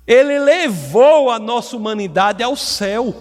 Ele 0.06 0.40
levou 0.40 1.30
a 1.30 1.38
nossa 1.38 1.76
humanidade 1.76 2.42
ao 2.42 2.56
céu. 2.56 3.14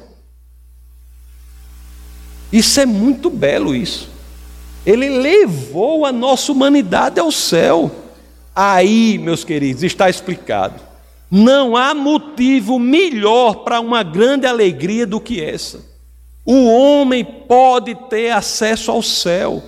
Isso 2.52 2.80
é 2.80 2.86
muito 2.86 3.28
belo 3.28 3.74
isso. 3.74 4.08
Ele 4.84 5.08
levou 5.08 6.06
a 6.06 6.12
nossa 6.12 6.52
humanidade 6.52 7.18
ao 7.18 7.32
céu. 7.32 7.90
Aí, 8.54 9.18
meus 9.18 9.44
queridos, 9.44 9.82
está 9.82 10.08
explicado. 10.08 10.80
Não 11.28 11.76
há 11.76 11.92
motivo 11.92 12.78
melhor 12.78 13.64
para 13.64 13.80
uma 13.80 14.04
grande 14.04 14.46
alegria 14.46 15.04
do 15.04 15.20
que 15.20 15.42
essa. 15.42 15.95
O 16.46 16.66
homem 16.66 17.22
pode 17.24 17.94
ter 18.08 18.30
acesso 18.30 18.90
ao 18.90 19.02
céu. 19.02 19.62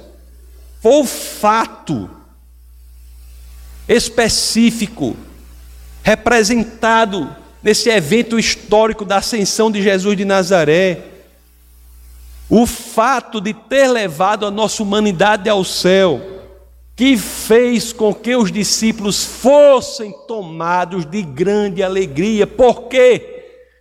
Foi 0.81 1.01
o 1.01 1.05
fato 1.05 2.09
específico 3.87 5.17
representado 6.03 7.37
nesse 7.63 7.91
evento 7.91 8.39
histórico 8.39 9.05
da 9.05 9.17
ascensão 9.17 9.71
de 9.71 9.83
Jesus 9.83 10.17
de 10.17 10.25
Nazaré 10.25 11.03
o 12.49 12.67
fato 12.67 13.41
de 13.41 13.53
ter 13.53 13.89
levado 13.89 14.47
a 14.47 14.51
nossa 14.51 14.83
humanidade 14.83 15.51
ao 15.51 15.63
céu, 15.65 16.21
que 16.97 17.17
fez 17.17 17.93
com 17.93 18.15
que 18.15 18.35
os 18.35 18.51
discípulos 18.51 19.23
fossem 19.25 20.13
tomados 20.27 21.05
de 21.05 21.23
grande 21.23 21.83
alegria. 21.83 22.47
Por 22.47 22.85
quê? 22.85 23.38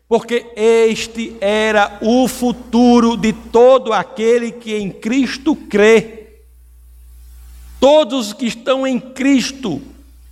Porque 0.07 0.47
este 0.55 1.35
era 1.41 1.97
o 2.01 2.27
futuro 2.27 3.17
de 3.17 3.33
todo 3.33 3.91
aquele 3.91 4.51
que 4.51 4.75
em 4.75 4.89
Cristo 4.89 5.55
crê. 5.55 6.39
Todos 7.79 8.31
que 8.31 8.45
estão 8.45 8.87
em 8.87 8.99
Cristo 8.99 9.81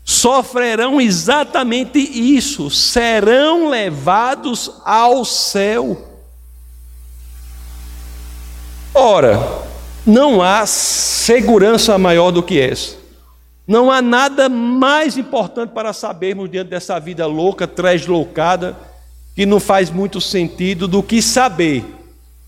sofrerão 0.03 1.01
exatamente 1.01 1.99
isso, 1.99 2.69
serão 2.69 3.69
levados 3.69 4.71
ao 4.85 5.25
céu. 5.25 6.15
Ora, 8.93 9.38
não 10.05 10.41
há 10.41 10.65
segurança 10.65 11.97
maior 11.97 12.31
do 12.31 12.41
que 12.41 12.59
essa. 12.59 12.95
Não 13.67 13.91
há 13.91 14.01
nada 14.01 14.47
mais 14.47 15.17
importante 15.17 15.71
para 15.71 15.91
sabermos 15.91 16.49
diante 16.49 16.69
dessa 16.69 16.99
vida 16.99 17.25
louca, 17.25 17.67
translocada, 17.67 18.77
que 19.36 19.45
não 19.45 19.60
faz 19.60 19.91
muito 19.91 20.21
sentido 20.21 20.88
do 20.88 21.04
que 21.04 21.21
saber 21.21 21.84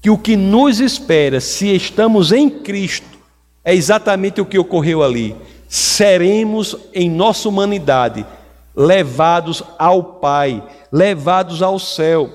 que 0.02 0.10
o 0.10 0.18
que 0.18 0.38
nos 0.38 0.80
espera, 0.80 1.42
se 1.42 1.68
estamos 1.76 2.32
em 2.32 2.50
Cristo, 2.50 3.18
é 3.64 3.76
exatamente 3.76 4.40
o 4.40 4.46
que 4.46 4.58
ocorreu 4.58 5.04
ali. 5.04 5.36
Seremos 5.68 6.78
em 6.94 7.10
nossa 7.10 7.50
humanidade 7.50 8.26
levados 8.74 9.62
ao 9.78 10.02
Pai, 10.04 10.64
levados 10.90 11.62
ao 11.62 11.78
céu. 11.78 12.30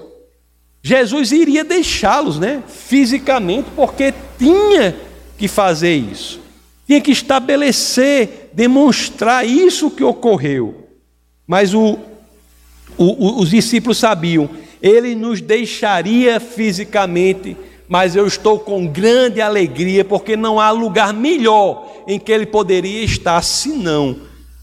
Jesus 0.83 1.33
iria 1.33 1.65
deixá-los, 1.65 2.39
né, 2.39 2.63
fisicamente, 2.67 3.71
porque 3.75 4.13
tinha 4.37 4.95
que 5.39 5.49
fazer 5.49 5.95
isso. 5.95 6.41
Tinha 6.87 7.01
que 7.01 7.13
estabelecer, 7.13 8.51
demonstrar 8.53 9.47
isso 9.47 9.91
que 9.91 10.05
ocorreu. 10.05 10.89
Mas 11.47 11.73
o, 11.73 11.97
o, 12.97 13.41
os 13.41 13.51
discípulos 13.51 13.99
sabiam, 13.99 14.49
ele 14.81 15.15
nos 15.15 15.41
deixaria 15.41 16.41
fisicamente, 16.41 17.57
mas 17.89 18.17
eu 18.17 18.27
estou 18.27 18.59
com 18.59 18.87
grande 18.87 19.41
alegria, 19.41 20.05
porque 20.05 20.37
não 20.37 20.59
há 20.59 20.71
lugar 20.71 21.13
melhor 21.13 21.87
em 22.07 22.19
que 22.19 22.33
ele 22.33 22.47
poderia 22.47 23.03
estar 23.05 23.41
senão 23.43 24.17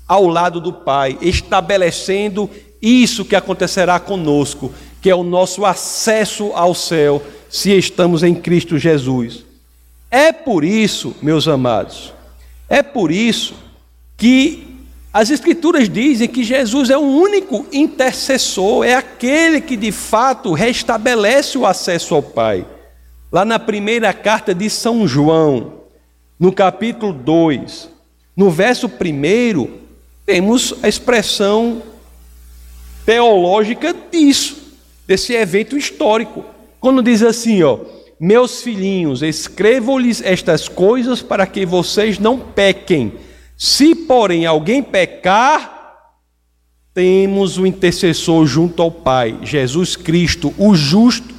ao 0.08 0.26
lado 0.26 0.60
do 0.60 0.74
Pai, 0.74 1.18
estabelecendo 1.22 2.50
isso 2.82 3.24
que 3.24 3.36
acontecerá 3.36 4.00
conosco, 4.00 4.74
que 5.02 5.10
é 5.10 5.16
o 5.16 5.24
nosso 5.24 5.66
acesso 5.66 6.52
ao 6.54 6.74
céu, 6.74 7.22
se 7.50 7.72
estamos 7.78 8.24
em 8.24 8.34
Cristo 8.34 8.78
Jesus. 8.78 9.46
É 10.12 10.32
por 10.32 10.64
isso, 10.64 11.16
meus 11.22 11.48
amados, 11.48 12.12
é 12.68 12.82
por 12.82 13.12
isso 13.12 13.54
que 14.18 14.69
as 15.12 15.32
Escrituras 15.32 15.90
dizem 15.90 16.28
que 16.28 16.44
Jesus 16.44 16.92
é 16.92 16.98
o 16.98 17.02
único 17.02 17.66
intercessor, 17.72 18.86
é 18.86 18.94
aquele 18.94 19.60
que 19.60 19.76
de 19.76 19.92
fato 19.92 20.54
restabelece 20.54 21.58
o 21.58 21.66
acesso 21.66 22.14
ao 22.14 22.22
Pai. 22.22 22.66
Lá 23.32 23.44
na 23.44 23.58
primeira 23.58 24.14
carta 24.14 24.54
de 24.54 24.70
São 24.70 25.08
João, 25.08 25.80
no 26.40 26.52
capítulo 26.52 27.12
2, 27.12 27.90
no 28.38 28.52
verso 28.52 28.88
1, 28.88 29.68
temos 30.26 30.76
a 30.84 30.88
expressão 30.88 31.82
teológica 33.04 33.96
disso, 34.12 34.58
desse 35.08 35.34
evento 35.34 35.76
histórico. 35.76 36.46
Quando 36.80 37.02
diz 37.02 37.24
assim, 37.24 37.64
ó, 37.64 37.80
meus 38.20 38.62
filhinhos, 38.62 39.24
escrevo-lhes 39.24 40.22
estas 40.22 40.68
coisas 40.68 41.22
para 41.22 41.48
que 41.48 41.66
vocês 41.66 42.20
não 42.20 42.38
pequem. 42.38 43.14
Se, 43.62 43.94
porém, 43.94 44.46
alguém 44.46 44.82
pecar, 44.82 46.14
temos 46.94 47.58
o 47.58 47.66
intercessor 47.66 48.46
junto 48.46 48.82
ao 48.82 48.90
Pai, 48.90 49.38
Jesus 49.44 49.98
Cristo, 49.98 50.54
o 50.58 50.74
justo. 50.74 51.36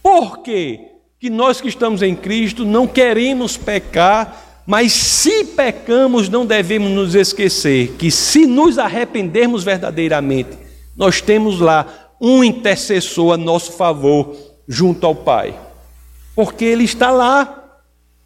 Por 0.00 0.38
quê? 0.38 0.80
Que 1.18 1.28
nós 1.28 1.60
que 1.60 1.66
estamos 1.66 2.00
em 2.00 2.14
Cristo 2.14 2.64
não 2.64 2.86
queremos 2.86 3.56
pecar, 3.56 4.62
mas 4.64 4.92
se 4.92 5.46
pecamos, 5.46 6.28
não 6.28 6.46
devemos 6.46 6.92
nos 6.92 7.16
esquecer 7.16 7.96
que 7.98 8.08
se 8.08 8.46
nos 8.46 8.78
arrependermos 8.78 9.64
verdadeiramente, 9.64 10.56
nós 10.96 11.20
temos 11.20 11.58
lá 11.58 12.12
um 12.20 12.44
intercessor 12.44 13.34
a 13.34 13.36
nosso 13.36 13.72
favor 13.72 14.36
junto 14.68 15.04
ao 15.04 15.16
Pai. 15.16 15.58
Porque 16.36 16.64
ele 16.64 16.84
está 16.84 17.10
lá. 17.10 17.56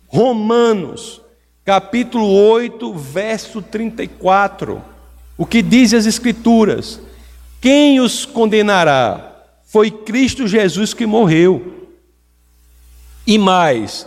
Romanos, 0.07 1.24
capítulo 1.65 2.27
8, 2.27 2.93
verso 2.93 3.63
34. 3.63 4.83
O 5.37 5.47
que 5.47 5.63
diz 5.63 5.95
as 5.95 6.07
Escrituras? 6.07 7.01
Quem 7.61 8.01
os 8.01 8.27
condenará? 8.27 9.33
Foi 9.65 9.91
Cristo 9.91 10.47
Jesus 10.47 10.93
que 10.93 11.07
morreu. 11.07 11.89
E 13.27 13.39
mais, 13.39 14.07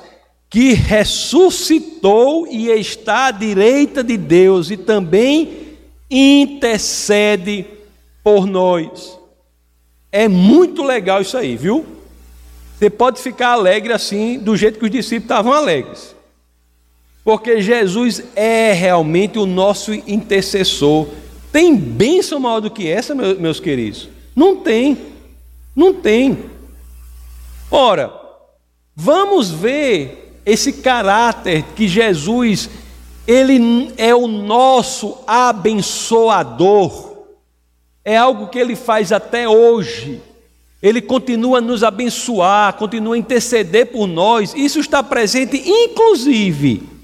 que 0.49 0.73
ressuscitou 0.73 2.47
e 2.47 2.69
está 2.69 3.27
à 3.27 3.31
direita 3.31 4.03
de 4.03 4.15
Deus 4.15 4.69
e 4.69 4.77
também 4.77 5.77
intercede 6.09 7.65
por 8.23 8.45
nós. 8.45 9.17
É 10.11 10.27
muito 10.27 10.83
legal 10.83 11.21
isso 11.21 11.35
aí, 11.35 11.57
viu? 11.57 11.85
Você 12.77 12.89
pode 12.91 13.19
ficar 13.19 13.49
alegre 13.49 13.91
assim, 13.91 14.37
do 14.37 14.55
jeito 14.55 14.77
que 14.77 14.85
os 14.85 14.91
discípulos 14.91 15.23
estavam 15.23 15.51
alegres. 15.51 16.15
Porque 17.27 17.59
Jesus 17.59 18.23
é 18.37 18.71
realmente 18.71 19.37
o 19.37 19.45
nosso 19.45 19.93
intercessor. 19.93 21.09
Tem 21.51 21.75
bênção 21.75 22.39
maior 22.39 22.61
do 22.61 22.71
que 22.71 22.87
essa, 22.87 23.13
meus 23.13 23.59
queridos? 23.59 24.07
Não 24.33 24.55
tem. 24.55 24.97
Não 25.75 25.93
tem. 25.93 26.37
Ora, 27.69 28.13
vamos 28.95 29.51
ver 29.51 30.39
esse 30.45 30.71
caráter 30.71 31.65
que 31.75 31.85
Jesus, 31.85 32.69
ele 33.27 33.91
é 33.97 34.15
o 34.15 34.25
nosso 34.25 35.17
abençoador. 35.27 37.25
É 38.05 38.15
algo 38.15 38.47
que 38.47 38.57
ele 38.57 38.77
faz 38.77 39.11
até 39.11 39.49
hoje. 39.49 40.21
Ele 40.81 41.01
continua 41.01 41.57
a 41.57 41.61
nos 41.61 41.83
abençoar, 41.83 42.71
continua 42.75 43.15
a 43.15 43.19
interceder 43.19 43.87
por 43.87 44.07
nós. 44.07 44.53
Isso 44.55 44.79
está 44.79 45.03
presente, 45.03 45.61
inclusive, 45.69 46.95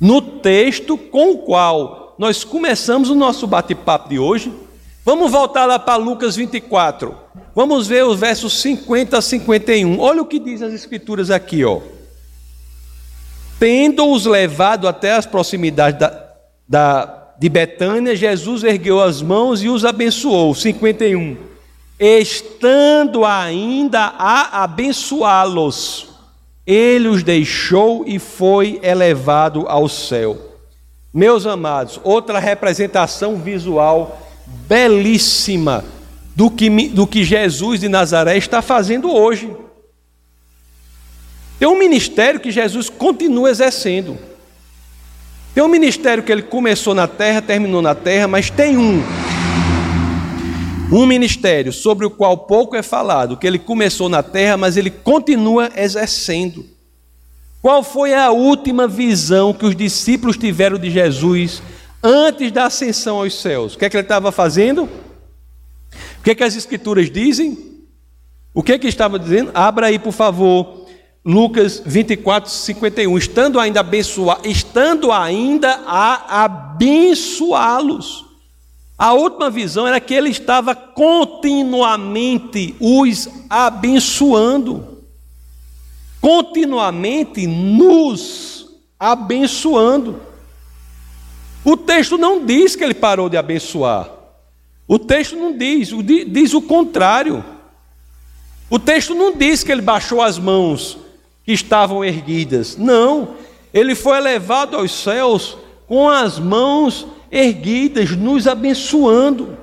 no 0.00 0.20
texto 0.20 0.96
com 0.96 1.32
o 1.32 1.38
qual 1.38 2.14
nós 2.18 2.44
começamos 2.44 3.10
o 3.10 3.14
nosso 3.14 3.46
bate-papo 3.46 4.08
de 4.08 4.18
hoje. 4.18 4.52
Vamos 5.04 5.30
voltar 5.30 5.66
lá 5.66 5.78
para 5.78 5.96
Lucas 5.96 6.36
24. 6.36 7.14
Vamos 7.54 7.86
ver 7.86 8.04
os 8.04 8.18
versos 8.18 8.60
50 8.60 9.18
a 9.18 9.22
51. 9.22 10.00
Olha 10.00 10.22
o 10.22 10.26
que 10.26 10.38
diz 10.38 10.62
as 10.62 10.72
Escrituras 10.72 11.30
aqui, 11.30 11.64
ó. 11.64 11.80
Tendo-os 13.58 14.26
levado 14.26 14.86
até 14.86 15.12
as 15.12 15.24
proximidades 15.24 15.98
da, 15.98 16.26
da, 16.68 17.32
de 17.38 17.48
Betânia, 17.48 18.14
Jesus 18.14 18.64
ergueu 18.64 19.00
as 19.00 19.22
mãos 19.22 19.62
e 19.62 19.68
os 19.68 19.84
abençoou. 19.84 20.54
51 20.54 21.46
estando 21.98 23.24
ainda 23.24 24.00
a 24.00 24.64
abençoá-los, 24.64 26.08
ele 26.66 27.08
os 27.08 27.22
deixou 27.22 28.04
e 28.06 28.18
foi 28.18 28.80
elevado 28.82 29.66
ao 29.68 29.88
céu. 29.88 30.36
Meus 31.14 31.46
amados, 31.46 32.00
outra 32.02 32.38
representação 32.38 33.36
visual 33.36 34.20
belíssima 34.68 35.84
do 36.34 36.50
que, 36.50 36.68
do 36.88 37.06
que 37.06 37.24
Jesus 37.24 37.80
de 37.80 37.88
Nazaré 37.88 38.36
está 38.36 38.60
fazendo 38.60 39.10
hoje. 39.10 39.50
Tem 41.58 41.68
um 41.68 41.78
ministério 41.78 42.40
que 42.40 42.50
Jesus 42.50 42.90
continua 42.90 43.48
exercendo. 43.48 44.18
Tem 45.54 45.64
um 45.64 45.68
ministério 45.68 46.22
que 46.22 46.30
ele 46.30 46.42
começou 46.42 46.94
na 46.94 47.06
terra, 47.06 47.40
terminou 47.40 47.80
na 47.80 47.94
terra, 47.94 48.28
mas 48.28 48.50
tem 48.50 48.76
um 48.76 49.02
um 50.92 51.04
ministério 51.04 51.72
sobre 51.72 52.06
o 52.06 52.10
qual 52.10 52.38
pouco 52.38 52.76
é 52.76 52.82
falado, 52.82 53.36
que 53.36 53.46
ele 53.46 53.58
começou 53.58 54.08
na 54.08 54.22
terra, 54.22 54.56
mas 54.56 54.76
ele 54.76 54.90
continua 54.90 55.70
exercendo. 55.76 56.64
Qual 57.60 57.82
foi 57.82 58.14
a 58.14 58.30
última 58.30 58.86
visão 58.86 59.52
que 59.52 59.66
os 59.66 59.74
discípulos 59.74 60.36
tiveram 60.36 60.78
de 60.78 60.90
Jesus 60.90 61.60
antes 62.02 62.52
da 62.52 62.66
ascensão 62.66 63.18
aos 63.18 63.34
céus? 63.40 63.74
O 63.74 63.78
que 63.78 63.84
é 63.84 63.90
que 63.90 63.96
ele 63.96 64.04
estava 64.04 64.30
fazendo? 64.30 64.84
O 64.84 66.22
que 66.22 66.30
é 66.30 66.34
que 66.34 66.44
as 66.44 66.54
escrituras 66.54 67.10
dizem? 67.10 67.58
O 68.54 68.62
que 68.62 68.72
é 68.72 68.78
que 68.78 68.86
estava 68.86 69.18
dizendo? 69.18 69.50
Abra 69.52 69.86
aí, 69.86 69.98
por 69.98 70.12
favor, 70.12 70.86
Lucas 71.24 71.82
24, 71.84 72.48
51. 72.48 73.18
Estando 73.18 73.58
ainda, 73.58 73.80
abençoa, 73.80 74.38
estando 74.44 75.10
ainda 75.10 75.82
a 75.86 76.44
abençoá-los. 76.44 78.25
A 78.98 79.12
última 79.12 79.50
visão 79.50 79.86
era 79.86 80.00
que 80.00 80.14
ele 80.14 80.30
estava 80.30 80.74
continuamente 80.74 82.74
os 82.80 83.28
abençoando, 83.50 85.02
continuamente 86.20 87.46
nos 87.46 88.70
abençoando. 88.98 90.18
O 91.62 91.76
texto 91.76 92.16
não 92.16 92.46
diz 92.46 92.74
que 92.74 92.82
ele 92.82 92.94
parou 92.94 93.28
de 93.28 93.36
abençoar. 93.36 94.10
O 94.88 94.98
texto 94.98 95.36
não 95.36 95.56
diz, 95.56 95.90
diz 96.28 96.54
o 96.54 96.62
contrário. 96.62 97.44
O 98.70 98.78
texto 98.78 99.14
não 99.14 99.36
diz 99.36 99.62
que 99.62 99.72
ele 99.72 99.82
baixou 99.82 100.22
as 100.22 100.38
mãos 100.38 100.96
que 101.44 101.52
estavam 101.52 102.04
erguidas. 102.04 102.76
Não, 102.76 103.34
ele 103.74 103.94
foi 103.94 104.16
elevado 104.16 104.76
aos 104.76 104.92
céus 104.92 105.58
com 105.86 106.08
as 106.08 106.38
mãos 106.38 107.04
erguidas, 107.04 107.15
nos 108.16 108.46
abençoando. 108.46 109.56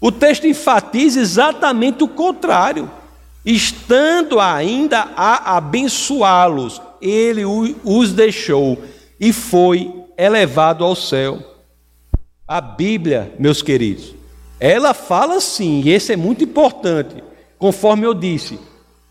O 0.00 0.12
texto 0.12 0.46
enfatiza 0.46 1.20
exatamente 1.20 2.04
o 2.04 2.08
contrário. 2.08 2.90
Estando 3.44 4.40
ainda 4.40 5.08
a 5.16 5.56
abençoá-los, 5.56 6.80
ele 7.00 7.42
os 7.44 8.12
deixou 8.12 8.82
e 9.20 9.32
foi 9.32 9.92
elevado 10.16 10.84
ao 10.84 10.94
céu. 10.94 11.38
A 12.46 12.60
Bíblia, 12.60 13.32
meus 13.38 13.62
queridos, 13.62 14.14
ela 14.60 14.94
fala 14.94 15.36
assim, 15.36 15.82
e 15.84 15.90
esse 15.90 16.12
é 16.12 16.16
muito 16.16 16.44
importante, 16.44 17.22
conforme 17.58 18.06
eu 18.06 18.14
disse, 18.14 18.58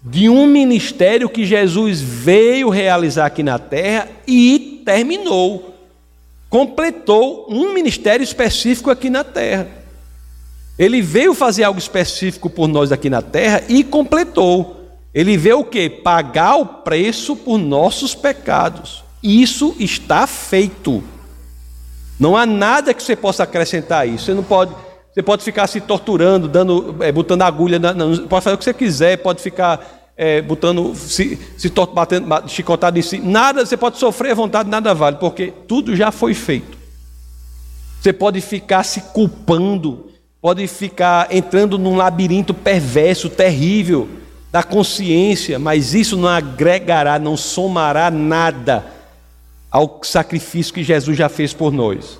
de 0.01 0.29
um 0.29 0.45
ministério 0.45 1.29
que 1.29 1.45
Jesus 1.45 2.01
veio 2.01 2.69
realizar 2.69 3.27
aqui 3.27 3.43
na 3.43 3.57
terra 3.57 4.09
e 4.27 4.81
terminou. 4.85 5.72
Completou 6.53 7.47
um 7.49 7.73
ministério 7.73 8.23
específico 8.23 8.91
aqui 8.91 9.09
na 9.09 9.23
terra. 9.23 9.67
Ele 10.77 11.01
veio 11.01 11.33
fazer 11.33 11.63
algo 11.63 11.79
específico 11.79 12.47
por 12.47 12.67
nós 12.67 12.91
aqui 12.91 13.09
na 13.09 13.23
terra 13.23 13.63
e 13.67 13.83
completou. 13.83 14.87
Ele 15.15 15.35
veio 15.35 15.61
o 15.61 15.65
que? 15.65 15.89
Pagar 15.89 16.57
o 16.57 16.63
preço 16.63 17.35
por 17.35 17.57
nossos 17.57 18.13
pecados. 18.13 19.03
Isso 19.23 19.75
está 19.79 20.27
feito. 20.27 21.03
Não 22.19 22.37
há 22.37 22.45
nada 22.45 22.93
que 22.93 23.01
você 23.01 23.15
possa 23.15 23.41
acrescentar 23.41 24.01
a 24.01 24.05
isso. 24.05 24.25
Você 24.25 24.35
não 24.35 24.43
pode, 24.43 24.75
você 25.11 25.23
pode 25.23 25.43
ficar 25.43 25.65
se 25.65 25.81
torturando, 25.81 26.47
dando, 26.47 26.97
é, 26.99 27.11
botando 27.11 27.41
agulha, 27.41 27.79
na, 27.79 27.95
pode 28.29 28.43
fazer 28.43 28.53
o 28.53 28.57
que 28.59 28.63
você 28.63 28.75
quiser, 28.75 29.17
pode 29.17 29.41
ficar 29.41 30.02
é, 30.15 30.41
botando, 30.41 30.95
se, 30.95 31.37
se 31.57 31.69
batendo, 31.69 32.27
chicotado 32.47 32.97
em 32.97 33.01
si. 33.01 33.19
Nada, 33.19 33.65
você 33.65 33.75
pode 33.75 33.97
sofrer 33.97 34.31
à 34.31 34.35
vontade, 34.35 34.69
nada 34.69 34.93
vale, 34.93 35.17
porque 35.17 35.53
tudo 35.67 35.95
já 35.95 36.11
foi 36.11 36.33
feito. 36.33 36.77
Você 38.01 38.13
pode 38.13 38.41
ficar 38.41 38.83
se 38.83 39.01
culpando, 39.01 40.09
pode 40.41 40.67
ficar 40.67 41.33
entrando 41.33 41.77
num 41.77 41.95
labirinto 41.95 42.53
perverso, 42.53 43.29
terrível 43.29 44.09
da 44.51 44.61
consciência, 44.61 45.57
mas 45.57 45.95
isso 45.95 46.15
não 46.15 46.27
agregará, 46.27 47.17
não 47.17 47.35
somará 47.35 48.11
nada 48.11 48.85
ao 49.71 49.99
sacrifício 50.03 50.73
que 50.73 50.83
Jesus 50.83 51.17
já 51.17 51.27
fez 51.27 51.53
por 51.53 51.71
nós. 51.71 52.19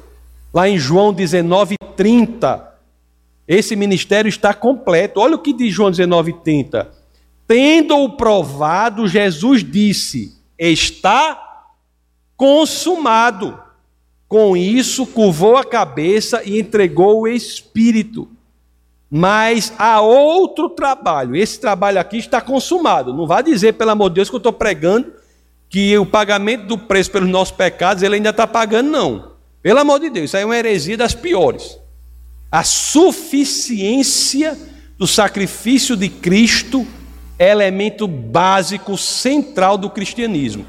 Lá 0.52 0.68
em 0.68 0.78
João 0.78 1.14
19, 1.14 1.76
30, 1.96 2.74
esse 3.48 3.76
ministério 3.76 4.30
está 4.30 4.54
completo. 4.54 5.20
Olha 5.20 5.36
o 5.36 5.40
que 5.40 5.54
diz 5.54 5.72
João 5.72 5.92
19, 5.92 6.34
30. 6.44 7.03
Tendo-o 7.48 8.10
provado, 8.18 9.08
Jesus 9.08 9.64
disse: 9.64 10.38
Está 10.58 11.68
consumado. 12.38 13.60
Com 14.28 14.58
isso, 14.58 15.06
curvou 15.06 15.58
a 15.58 15.64
cabeça 15.64 16.42
e 16.44 16.60
entregou 16.60 17.22
o 17.22 17.28
Espírito. 17.28 18.28
Mas 19.08 19.72
há 19.78 20.02
outro 20.02 20.70
trabalho. 20.70 21.36
Esse 21.36 21.60
trabalho 21.60 22.00
aqui 22.00 22.18
está 22.18 22.42
consumado. 22.42 23.14
Não 23.14 23.28
vá 23.28 23.44
dizer, 23.44 23.74
pelo 23.74 23.92
amor 23.92 24.10
de 24.10 24.16
Deus, 24.16 24.30
que 24.30 24.36
eu 24.36 24.40
estou 24.40 24.54
pregando 24.54 25.14
que 25.70 25.96
o 25.98 26.06
pagamento 26.06 26.66
do 26.66 26.78
preço 26.78 27.12
pelos 27.12 27.30
nossos 27.30 27.56
pecados 27.56 28.02
ele 28.02 28.16
ainda 28.16 28.32
está 28.32 28.48
pagando, 28.48 28.90
não. 28.90 29.34
Pelo 29.62 29.80
amor 29.80 30.00
de 30.00 30.10
Deus, 30.10 30.26
isso 30.26 30.38
aí 30.38 30.44
é 30.44 30.46
uma 30.46 30.58
heresia 30.58 30.98
das 30.98 31.14
piores. 31.14 31.78
A 32.52 32.64
suficiência 32.64 34.58
do 34.98 35.08
sacrifício 35.08 35.96
de 35.96 36.10
Cristo 36.10 36.86
elemento 37.38 38.08
básico, 38.08 38.98
central 38.98 39.78
do 39.78 39.90
cristianismo. 39.90 40.66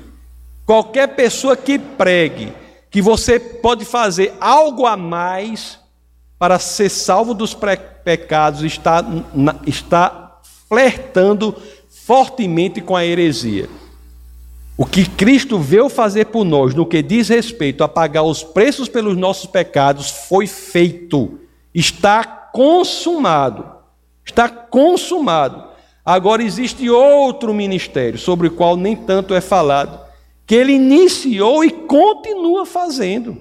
Qualquer 0.67 1.09
pessoa 1.09 1.57
que 1.57 1.79
pregue 1.79 2.53
que 2.91 3.03
você 3.03 3.39
pode 3.39 3.85
fazer 3.85 4.33
algo 4.41 4.87
a 4.87 4.97
mais 4.97 5.79
para 6.39 6.59
ser 6.59 6.89
salvo 6.89 7.35
dos 7.35 7.57
pecados 8.05 8.63
está, 8.63 9.05
está 9.67 10.39
flertando 10.69 11.55
fortemente 11.89 12.81
com 12.81 12.95
a 12.95 13.05
heresia. 13.05 13.69
O 14.77 14.85
que 14.85 15.09
Cristo 15.09 15.59
veio 15.59 15.89
fazer 15.89 16.27
por 16.27 16.45
nós, 16.45 16.75
no 16.75 16.85
que 16.85 17.03
diz 17.03 17.29
respeito 17.29 17.85
a 17.85 17.89
pagar 17.89 18.25
os 18.25 18.43
preços 18.43 18.89
pelos 18.89 19.17
nossos 19.17 19.47
pecados, 19.47 20.11
foi 20.11 20.47
feito, 20.47 21.39
está 21.73 22.25
consumado. 22.25 23.67
Está 24.25 24.49
consumado. 24.49 25.64
Agora 26.05 26.43
existe 26.43 26.91
outro 26.91 27.55
ministério, 27.55 28.19
sobre 28.19 28.49
o 28.49 28.51
qual 28.51 28.77
nem 28.77 28.95
tanto 28.95 29.33
é 29.33 29.41
falado, 29.41 29.99
que 30.47 30.55
ele 30.55 30.73
iniciou 30.73 31.65
e 31.65 31.71
continua 31.71 32.67
fazendo. 32.67 33.39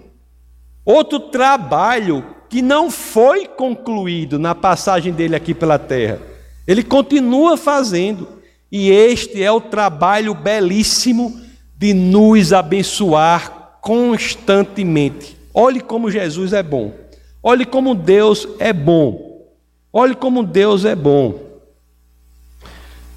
Outro 0.85 1.19
trabalho 1.19 2.23
que 2.49 2.61
não 2.61 2.91
foi 2.91 3.47
concluído 3.47 4.37
na 4.37 4.53
passagem 4.53 5.11
dele 5.11 5.35
aqui 5.35 5.53
pela 5.53 5.79
terra. 5.79 6.21
Ele 6.67 6.83
continua 6.83 7.57
fazendo. 7.57 8.27
E 8.71 8.89
este 8.89 9.43
é 9.43 9.51
o 9.51 9.61
trabalho 9.61 10.33
belíssimo 10.33 11.41
de 11.77 11.93
nos 11.93 12.53
abençoar 12.53 13.77
constantemente. 13.81 15.37
Olhe 15.53 15.81
como 15.81 16.09
Jesus 16.09 16.53
é 16.53 16.63
bom. 16.63 16.93
Olhe 17.41 17.65
como 17.65 17.93
Deus 17.93 18.47
é 18.57 18.71
bom. 18.71 19.47
Olhe 19.91 20.15
como 20.15 20.43
Deus 20.43 20.85
é 20.85 20.95
bom. 20.95 21.52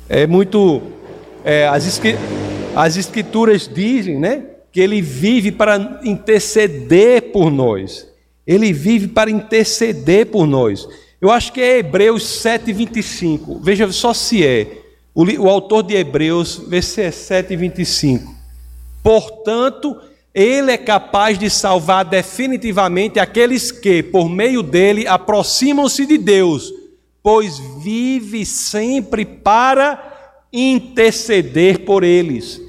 É 0.08 0.26
muito. 0.26 0.82
É, 1.44 1.66
as, 1.68 2.00
as 2.74 2.96
escrituras 2.96 3.70
dizem, 3.72 4.18
né? 4.18 4.44
Que 4.72 4.80
ele 4.80 5.00
vive 5.00 5.50
para 5.50 6.00
interceder 6.04 7.32
por 7.32 7.50
nós. 7.50 8.06
Ele 8.46 8.72
vive 8.72 9.08
para 9.08 9.30
interceder 9.30 10.26
por 10.26 10.46
nós. 10.46 10.88
Eu 11.20 11.30
acho 11.30 11.52
que 11.52 11.60
é 11.60 11.78
Hebreus 11.78 12.22
7,25. 12.44 13.60
Veja 13.62 13.90
só 13.90 14.12
se 14.12 14.46
é. 14.46 14.82
O, 15.14 15.24
o 15.24 15.48
autor 15.48 15.82
de 15.82 15.94
Hebreus, 15.94 16.62
vê 16.68 16.82
se 16.82 17.00
é 17.00 17.10
7,25. 17.10 18.20
Portanto, 19.02 19.96
ele 20.34 20.70
é 20.70 20.76
capaz 20.76 21.38
de 21.38 21.48
salvar 21.48 22.04
definitivamente 22.04 23.18
aqueles 23.18 23.72
que, 23.72 24.02
por 24.02 24.28
meio 24.28 24.62
dele, 24.62 25.06
aproximam-se 25.06 26.04
de 26.04 26.18
Deus, 26.18 26.70
pois 27.26 27.58
vive 27.58 28.46
sempre 28.46 29.24
para 29.24 30.44
interceder 30.52 31.80
por 31.80 32.04
eles. 32.04 32.62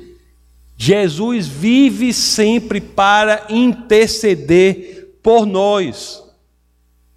Jesus 0.76 1.46
vive 1.46 2.12
sempre 2.12 2.82
para 2.82 3.46
interceder 3.50 5.20
por 5.22 5.46
nós. 5.46 6.24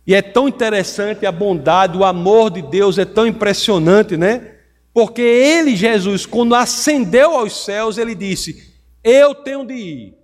E 0.06 0.14
é 0.14 0.20
tão 0.20 0.48
interessante 0.48 1.24
a 1.24 1.32
bondade, 1.32 1.96
o 1.96 2.04
amor 2.04 2.50
de 2.50 2.60
Deus 2.60 2.98
é 2.98 3.06
tão 3.06 3.26
impressionante, 3.26 4.18
né? 4.18 4.56
Porque 4.92 5.22
ele, 5.22 5.74
Jesus, 5.74 6.26
quando 6.26 6.54
ascendeu 6.54 7.34
aos 7.38 7.64
céus, 7.64 7.96
ele 7.96 8.14
disse: 8.14 8.70
Eu 9.02 9.34
tenho 9.34 9.64
de 9.64 9.72
ir, 9.72 10.14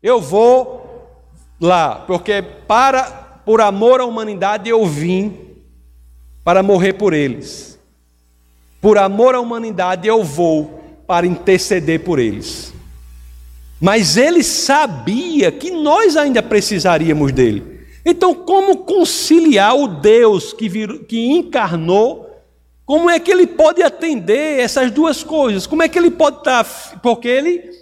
eu 0.00 0.20
vou 0.20 1.10
lá, 1.60 1.96
porque 2.06 2.40
para 2.40 3.02
por 3.44 3.60
amor 3.60 4.00
à 4.00 4.04
humanidade 4.04 4.70
eu 4.70 4.86
vim 4.86 5.55
para 6.46 6.62
morrer 6.62 6.92
por 6.92 7.12
eles. 7.12 7.76
Por 8.80 8.98
amor 8.98 9.34
à 9.34 9.40
humanidade 9.40 10.06
eu 10.06 10.22
vou 10.22 10.80
para 11.04 11.26
interceder 11.26 12.04
por 12.04 12.20
eles. 12.20 12.72
Mas 13.80 14.16
ele 14.16 14.44
sabia 14.44 15.50
que 15.50 15.72
nós 15.72 16.16
ainda 16.16 16.40
precisaríamos 16.40 17.32
dele. 17.32 17.80
Então, 18.04 18.32
como 18.32 18.84
conciliar 18.84 19.76
o 19.76 19.88
Deus 19.88 20.52
que, 20.52 20.68
vir, 20.68 21.00
que 21.06 21.32
encarnou? 21.32 22.30
Como 22.84 23.10
é 23.10 23.18
que 23.18 23.32
ele 23.32 23.48
pode 23.48 23.82
atender 23.82 24.60
essas 24.60 24.92
duas 24.92 25.24
coisas? 25.24 25.66
Como 25.66 25.82
é 25.82 25.88
que 25.88 25.98
ele 25.98 26.12
pode 26.12 26.38
estar. 26.38 26.64
Porque 27.02 27.26
ele 27.26 27.72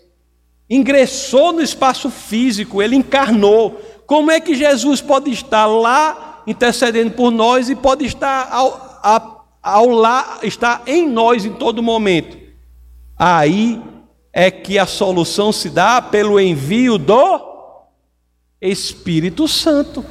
ingressou 0.71 1.53
no 1.53 1.61
espaço 1.61 2.09
físico, 2.09 2.83
ele 2.83 2.97
encarnou. 2.97 3.79
Como 4.07 4.31
é 4.31 4.41
que 4.41 4.55
Jesus 4.55 5.03
pode 5.03 5.31
estar 5.31 5.67
lá 5.67 6.24
intercedendo 6.47 7.13
por 7.13 7.31
nós 7.31 7.69
e 7.69 7.75
pode 7.75 8.05
estar 8.05 8.49
ao, 8.51 9.01
ao, 9.03 9.49
ao 9.63 9.89
lá, 9.89 10.39
estar 10.43 10.83
em 10.87 11.09
nós 11.09 11.45
em 11.45 11.53
todo 11.53 11.83
momento? 11.83 12.37
Aí 13.19 13.81
é 14.33 14.51
que 14.51 14.79
a 14.79 14.87
solução 14.87 15.53
se 15.53 15.71
dá 15.71 16.03
pelo 16.03 16.41
envio 16.41 16.99
do 16.99 17.55
Espírito 18.61 19.47
Santo. 19.47 20.05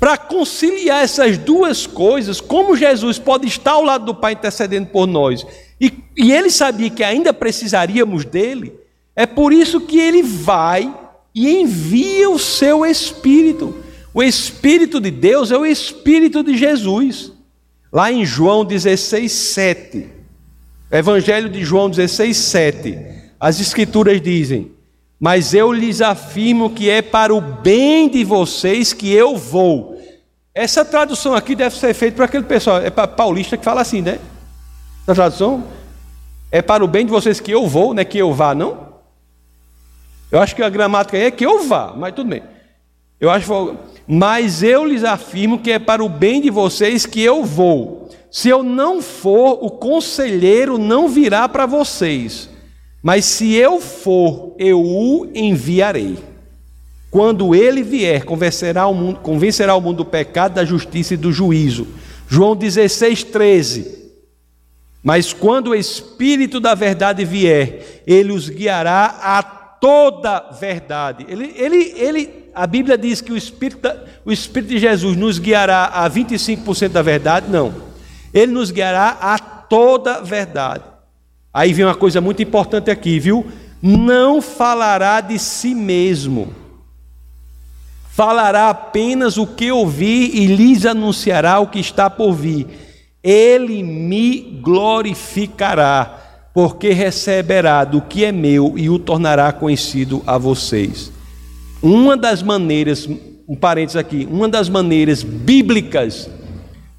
Para 0.00 0.18
conciliar 0.18 1.04
essas 1.04 1.38
duas 1.38 1.86
coisas, 1.86 2.40
como 2.40 2.76
Jesus 2.76 3.20
pode 3.20 3.46
estar 3.46 3.72
ao 3.72 3.84
lado 3.84 4.04
do 4.06 4.14
Pai 4.14 4.32
intercedendo 4.32 4.88
por 4.88 5.06
nós, 5.06 5.46
e, 5.80 5.92
e 6.16 6.32
ele 6.32 6.50
sabia 6.50 6.90
que 6.90 7.04
ainda 7.04 7.32
precisaríamos 7.32 8.24
dele, 8.24 8.72
é 9.14 9.26
por 9.26 9.52
isso 9.52 9.80
que 9.80 10.00
ele 10.00 10.22
vai 10.22 10.92
e 11.32 11.48
envia 11.48 12.28
o 12.28 12.38
seu 12.38 12.84
Espírito. 12.84 13.76
O 14.14 14.22
Espírito 14.22 15.00
de 15.00 15.10
Deus 15.10 15.50
é 15.50 15.56
o 15.56 15.64
Espírito 15.64 16.42
de 16.42 16.56
Jesus. 16.56 17.32
Lá 17.90 18.12
em 18.12 18.24
João 18.24 18.64
16, 18.64 19.30
7. 19.30 20.08
Evangelho 20.90 21.48
de 21.48 21.64
João 21.64 21.88
16, 21.88 22.36
7. 22.36 22.98
As 23.40 23.60
Escrituras 23.60 24.20
dizem: 24.20 24.72
Mas 25.18 25.54
eu 25.54 25.72
lhes 25.72 26.00
afirmo 26.00 26.70
que 26.70 26.90
é 26.90 27.00
para 27.00 27.34
o 27.34 27.40
bem 27.40 28.08
de 28.08 28.24
vocês 28.24 28.92
que 28.92 29.12
eu 29.12 29.36
vou. 29.36 29.98
Essa 30.54 30.84
tradução 30.84 31.34
aqui 31.34 31.54
deve 31.54 31.74
ser 31.74 31.94
feita 31.94 32.16
para 32.16 32.26
aquele 32.26 32.44
pessoal, 32.44 32.78
é 32.78 32.90
para 32.90 33.08
paulista 33.08 33.56
que 33.56 33.64
fala 33.64 33.80
assim, 33.80 34.02
né? 34.02 34.18
Essa 35.02 35.14
tradução 35.14 35.64
é 36.50 36.60
para 36.60 36.84
o 36.84 36.88
bem 36.88 37.06
de 37.06 37.10
vocês 37.10 37.40
que 37.40 37.50
eu 37.50 37.66
vou, 37.66 37.94
não 37.94 38.02
é 38.02 38.04
que 38.04 38.18
eu 38.18 38.34
vá, 38.34 38.54
não? 38.54 38.92
Eu 40.30 40.40
acho 40.40 40.54
que 40.54 40.62
a 40.62 40.68
gramática 40.68 41.16
é 41.16 41.30
que 41.30 41.44
eu 41.44 41.66
vá, 41.66 41.94
mas 41.96 42.14
tudo 42.14 42.28
bem. 42.28 42.42
Eu 43.22 43.30
acho, 43.30 43.76
mas 44.04 44.64
eu 44.64 44.84
lhes 44.84 45.04
afirmo 45.04 45.60
que 45.60 45.70
é 45.70 45.78
para 45.78 46.02
o 46.02 46.08
bem 46.08 46.40
de 46.40 46.50
vocês 46.50 47.06
que 47.06 47.22
eu 47.22 47.44
vou. 47.44 48.10
Se 48.32 48.48
eu 48.48 48.64
não 48.64 49.00
for, 49.00 49.64
o 49.64 49.70
conselheiro 49.70 50.76
não 50.76 51.08
virá 51.08 51.48
para 51.48 51.64
vocês. 51.64 52.50
Mas 53.00 53.24
se 53.24 53.54
eu 53.54 53.80
for, 53.80 54.56
eu 54.58 54.82
o 54.82 55.30
enviarei. 55.36 56.18
Quando 57.12 57.54
ele 57.54 57.84
vier, 57.84 58.24
convencerá 58.24 58.88
o 58.88 58.94
mundo, 58.94 59.20
convencerá 59.20 59.76
o 59.76 59.80
mundo 59.80 59.98
do 59.98 60.04
pecado, 60.04 60.54
da 60.54 60.64
justiça 60.64 61.14
e 61.14 61.16
do 61.16 61.30
juízo. 61.30 61.86
João 62.28 62.56
16, 62.56 63.22
13. 63.22 64.02
Mas 65.00 65.32
quando 65.32 65.68
o 65.68 65.74
Espírito 65.76 66.58
da 66.58 66.74
verdade 66.74 67.24
vier, 67.24 68.02
ele 68.04 68.32
os 68.32 68.48
guiará 68.48 69.16
a 69.22 69.42
toda 69.44 70.50
verdade. 70.58 71.24
Ele, 71.28 71.52
ele, 71.56 71.94
ele, 71.96 72.41
a 72.54 72.66
Bíblia 72.66 72.98
diz 72.98 73.20
que 73.20 73.32
o 73.32 73.36
Espírito, 73.36 73.88
o 74.24 74.32
Espírito 74.32 74.70
de 74.70 74.78
Jesus 74.78 75.16
nos 75.16 75.38
guiará 75.38 75.86
a 75.86 76.08
25% 76.10 76.88
da 76.88 77.02
verdade? 77.02 77.50
Não. 77.50 77.72
Ele 78.32 78.52
nos 78.52 78.70
guiará 78.70 79.18
a 79.20 79.38
toda 79.38 80.20
verdade. 80.22 80.84
Aí 81.52 81.72
vem 81.72 81.84
uma 81.84 81.94
coisa 81.94 82.20
muito 82.20 82.42
importante 82.42 82.90
aqui, 82.90 83.18
viu? 83.18 83.46
Não 83.82 84.40
falará 84.40 85.20
de 85.20 85.38
si 85.38 85.74
mesmo 85.74 86.62
falará 88.12 88.68
apenas 88.68 89.38
o 89.38 89.46
que 89.46 89.72
ouvi 89.72 90.30
e 90.34 90.46
lhes 90.46 90.84
anunciará 90.84 91.58
o 91.60 91.66
que 91.66 91.80
está 91.80 92.10
por 92.10 92.34
vir. 92.34 92.66
Ele 93.24 93.82
me 93.82 94.60
glorificará, 94.62 96.50
porque 96.52 96.90
receberá 96.90 97.84
do 97.84 98.02
que 98.02 98.24
é 98.24 98.30
meu 98.30 98.74
e 98.76 98.90
o 98.90 98.98
tornará 98.98 99.50
conhecido 99.50 100.22
a 100.26 100.36
vocês. 100.36 101.10
Uma 101.82 102.16
das 102.16 102.42
maneiras, 102.42 103.08
um 103.48 103.56
parênteses 103.56 103.96
aqui, 103.96 104.28
uma 104.30 104.48
das 104.48 104.68
maneiras 104.68 105.22
bíblicas 105.22 106.30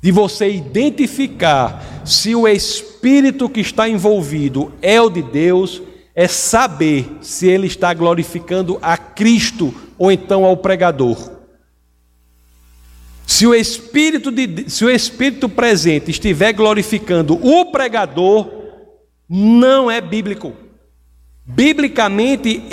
de 0.01 0.11
você 0.11 0.51
identificar 0.51 2.03
se 2.03 2.35
o 2.35 2.45
espírito 2.45 3.47
que 3.47 3.61
está 3.61 3.87
envolvido 3.87 4.73
é 4.81 4.99
o 5.01 5.09
de 5.09 5.21
Deus, 5.21 5.81
é 6.13 6.27
saber 6.27 7.09
se 7.21 7.47
ele 7.47 7.67
está 7.67 7.93
glorificando 7.93 8.77
a 8.81 8.97
Cristo 8.97 9.73
ou 9.97 10.11
então 10.11 10.43
ao 10.43 10.57
pregador. 10.57 11.31
Se 13.25 13.47
o 13.47 13.55
espírito 13.55 14.29
de, 14.29 14.69
se 14.69 14.83
o 14.83 14.89
espírito 14.89 15.47
presente 15.47 16.11
estiver 16.11 16.51
glorificando 16.51 17.35
o 17.41 17.71
pregador, 17.71 18.49
não 19.29 19.89
é 19.89 20.01
bíblico. 20.01 20.53
Biblicamente, 21.45 22.63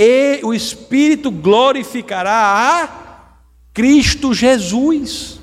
o 0.43 0.55
espírito 0.55 1.31
glorificará 1.31 2.85
a 2.85 2.89
Cristo 3.73 4.33
Jesus. 4.33 5.41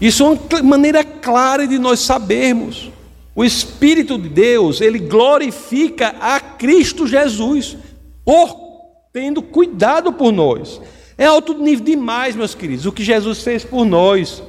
Isso 0.00 0.22
é 0.22 0.26
uma 0.26 0.62
maneira 0.62 1.02
clara 1.04 1.66
de 1.66 1.78
nós 1.78 2.00
sabermos. 2.00 2.90
O 3.34 3.44
Espírito 3.44 4.16
de 4.16 4.28
Deus, 4.28 4.80
ele 4.80 4.98
glorifica 4.98 6.14
a 6.20 6.38
Cristo 6.38 7.06
Jesus 7.06 7.76
por 8.24 8.64
tendo 9.12 9.42
cuidado 9.42 10.12
por 10.12 10.32
nós. 10.32 10.80
É 11.16 11.26
alto 11.26 11.54
nível 11.54 11.84
demais, 11.84 12.36
meus 12.36 12.54
queridos, 12.54 12.86
o 12.86 12.92
que 12.92 13.02
Jesus 13.02 13.42
fez 13.42 13.64
por 13.64 13.84
nós. 13.84 14.42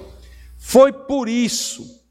Foi 0.57 0.91
por 0.91 1.29
isso, 1.29 2.01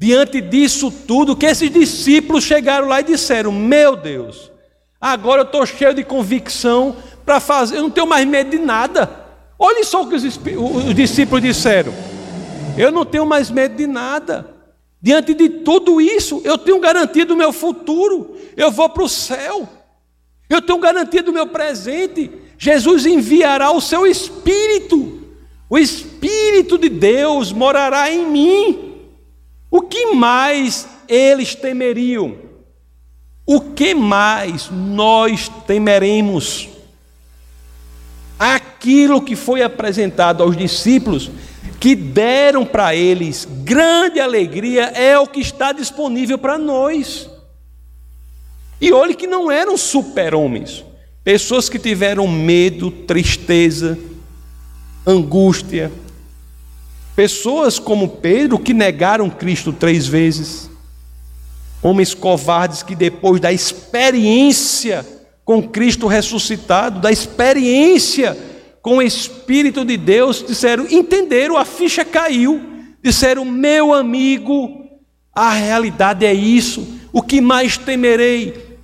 diante 0.00 0.40
disso 0.40 0.90
tudo, 0.90 1.36
que 1.36 1.44
esses 1.44 1.70
discípulos 1.70 2.42
chegaram 2.42 2.88
lá 2.88 3.00
e 3.00 3.04
disseram: 3.04 3.52
Meu 3.52 3.94
Deus, 3.94 4.50
agora 4.98 5.42
eu 5.42 5.44
estou 5.44 5.66
cheio 5.66 5.92
de 5.92 6.02
convicção 6.02 6.96
para 7.26 7.38
fazer, 7.38 7.76
eu 7.76 7.82
não 7.82 7.90
tenho 7.90 8.06
mais 8.06 8.26
medo 8.26 8.50
de 8.50 8.58
nada. 8.58 9.10
Olha 9.58 9.84
só 9.84 10.02
o 10.02 10.08
que 10.08 10.14
os, 10.14 10.24
os 10.24 10.94
discípulos 10.94 11.42
disseram: 11.42 11.92
Eu 12.78 12.90
não 12.90 13.04
tenho 13.04 13.26
mais 13.26 13.50
medo 13.50 13.76
de 13.76 13.86
nada. 13.86 14.48
Diante 15.02 15.34
de 15.34 15.48
tudo 15.48 16.00
isso, 16.00 16.40
eu 16.44 16.56
tenho 16.56 16.78
garantia 16.80 17.24
do 17.26 17.36
meu 17.36 17.52
futuro, 17.52 18.36
eu 18.56 18.70
vou 18.70 18.88
para 18.88 19.04
o 19.04 19.08
céu. 19.08 19.68
Eu 20.48 20.60
tenho 20.62 20.78
garantia 20.78 21.22
do 21.22 21.32
meu 21.32 21.46
presente. 21.46 22.30
Jesus 22.58 23.06
enviará 23.06 23.70
o 23.70 23.80
seu 23.80 24.06
Espírito. 24.06 25.20
O 25.70 25.78
Espírito 25.78 26.76
de 26.76 26.88
Deus 26.88 27.52
morará 27.52 28.10
em 28.10 28.26
mim. 28.26 28.89
O 29.70 29.82
que 29.82 30.06
mais 30.14 30.88
eles 31.08 31.54
temeriam? 31.54 32.36
O 33.46 33.60
que 33.60 33.94
mais 33.94 34.68
nós 34.70 35.48
temeremos? 35.66 36.68
Aquilo 38.38 39.22
que 39.22 39.36
foi 39.36 39.62
apresentado 39.62 40.42
aos 40.42 40.56
discípulos, 40.56 41.30
que 41.78 41.94
deram 41.94 42.64
para 42.64 42.94
eles 42.94 43.46
grande 43.64 44.18
alegria, 44.18 44.86
é 44.86 45.18
o 45.18 45.26
que 45.26 45.40
está 45.40 45.72
disponível 45.72 46.36
para 46.36 46.58
nós. 46.58 47.28
E 48.80 48.92
olhe 48.92 49.14
que 49.14 49.26
não 49.26 49.50
eram 49.50 49.76
super-homens, 49.76 50.84
pessoas 51.22 51.68
que 51.68 51.78
tiveram 51.78 52.26
medo, 52.26 52.90
tristeza, 52.90 53.98
angústia, 55.06 55.92
pessoas 57.20 57.78
como 57.78 58.08
Pedro 58.08 58.58
que 58.58 58.72
negaram 58.72 59.28
Cristo 59.28 59.74
três 59.74 60.06
vezes, 60.06 60.70
homens 61.82 62.14
covardes 62.14 62.82
que 62.82 62.94
depois 62.94 63.38
da 63.38 63.52
experiência 63.52 65.06
com 65.44 65.62
Cristo 65.62 66.06
ressuscitado, 66.06 66.98
da 66.98 67.12
experiência 67.12 68.34
com 68.80 68.96
o 68.96 69.02
Espírito 69.02 69.84
de 69.84 69.98
Deus, 69.98 70.42
disseram, 70.48 70.86
entenderam, 70.90 71.58
a 71.58 71.66
ficha 71.66 72.06
caiu, 72.06 72.58
disseram, 73.02 73.44
meu 73.44 73.92
amigo, 73.92 74.86
a 75.34 75.50
realidade 75.50 76.24
é 76.24 76.32
isso, 76.32 76.88
o 77.12 77.20
que 77.20 77.42
mais 77.42 77.76
temerei? 77.76 78.78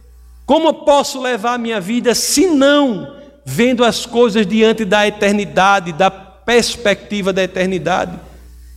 Como 0.44 0.84
posso 0.84 1.22
levar 1.22 1.54
a 1.54 1.58
minha 1.58 1.80
vida 1.80 2.14
se 2.14 2.46
não 2.46 3.16
vendo 3.46 3.82
as 3.82 4.04
coisas 4.04 4.46
diante 4.46 4.84
da 4.84 5.08
eternidade, 5.08 5.90
da 5.94 6.25
perspectiva 6.46 7.32
da 7.32 7.42
eternidade? 7.42 8.18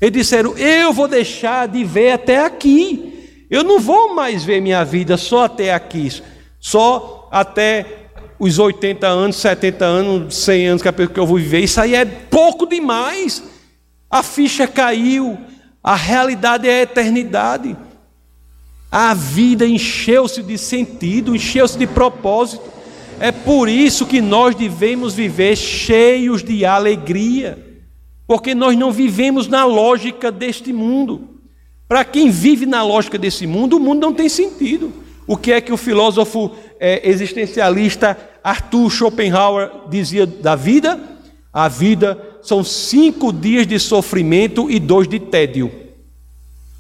Eles 0.02 0.14
disseram: 0.14 0.58
Eu 0.58 0.92
vou 0.92 1.08
deixar 1.08 1.68
de 1.68 1.84
ver 1.84 2.12
até 2.12 2.44
aqui. 2.44 3.46
Eu 3.50 3.64
não 3.64 3.80
vou 3.80 4.14
mais 4.14 4.44
ver 4.44 4.62
minha 4.62 4.84
vida 4.84 5.16
só 5.16 5.46
até 5.46 5.74
aqui, 5.74 6.22
só 6.60 7.28
até 7.32 7.86
os 8.38 8.60
80 8.60 9.08
anos, 9.08 9.36
70 9.38 9.86
anos, 9.86 10.36
100 10.36 10.68
anos 10.68 10.82
que 10.82 11.20
eu 11.20 11.26
vou 11.26 11.38
viver. 11.38 11.60
Isso 11.60 11.80
aí 11.82 11.96
é 11.96 12.06
pouco 12.06 12.66
demais. 12.68 13.44
A 14.10 14.24
ficha 14.24 14.68
caiu, 14.68 15.38
a 15.84 15.96
realidade 15.96 16.68
é 16.68 16.80
a 16.80 16.82
eternidade. 16.84 17.76
A 18.92 19.14
vida 19.14 19.68
encheu-se 19.68 20.42
de 20.42 20.58
sentido, 20.58 21.36
encheu-se 21.36 21.78
de 21.78 21.86
propósito. 21.86 22.79
É 23.20 23.32
por 23.32 23.68
isso 23.68 24.06
que 24.06 24.22
nós 24.22 24.56
devemos 24.56 25.14
viver 25.14 25.56
cheios 25.56 26.42
de 26.42 26.66
alegria, 26.66 27.58
porque 28.26 28.56
nós 28.56 28.78
não 28.78 28.92
vivemos 28.92 29.48
na 29.48 29.66
lógica 29.66 30.32
deste 30.32 30.72
mundo. 30.72 31.30
Para 31.88 32.06
quem 32.06 32.30
vive 32.30 32.66
na 32.66 32.84
lógica 32.84 33.18
desse 33.18 33.46
mundo, 33.46 33.78
o 33.78 33.80
mundo 33.80 34.02
não 34.02 34.14
tem 34.14 34.30
sentido. 34.30 34.94
O 35.28 35.36
que 35.36 35.52
é 35.52 35.60
que 35.60 35.74
o 35.74 35.78
filósofo 35.78 36.52
é, 36.80 37.08
existencialista 37.10 38.18
Arthur 38.44 38.90
Schopenhauer 38.90 39.70
dizia 39.90 40.26
da 40.26 40.56
vida? 40.56 41.00
A 41.52 41.68
vida 41.68 42.18
são 42.42 42.64
cinco 42.64 43.34
dias 43.34 43.68
de 43.68 43.80
sofrimento 43.80 44.70
e 44.72 44.80
dois 44.80 45.08
de 45.08 45.20
tédio. 45.20 45.72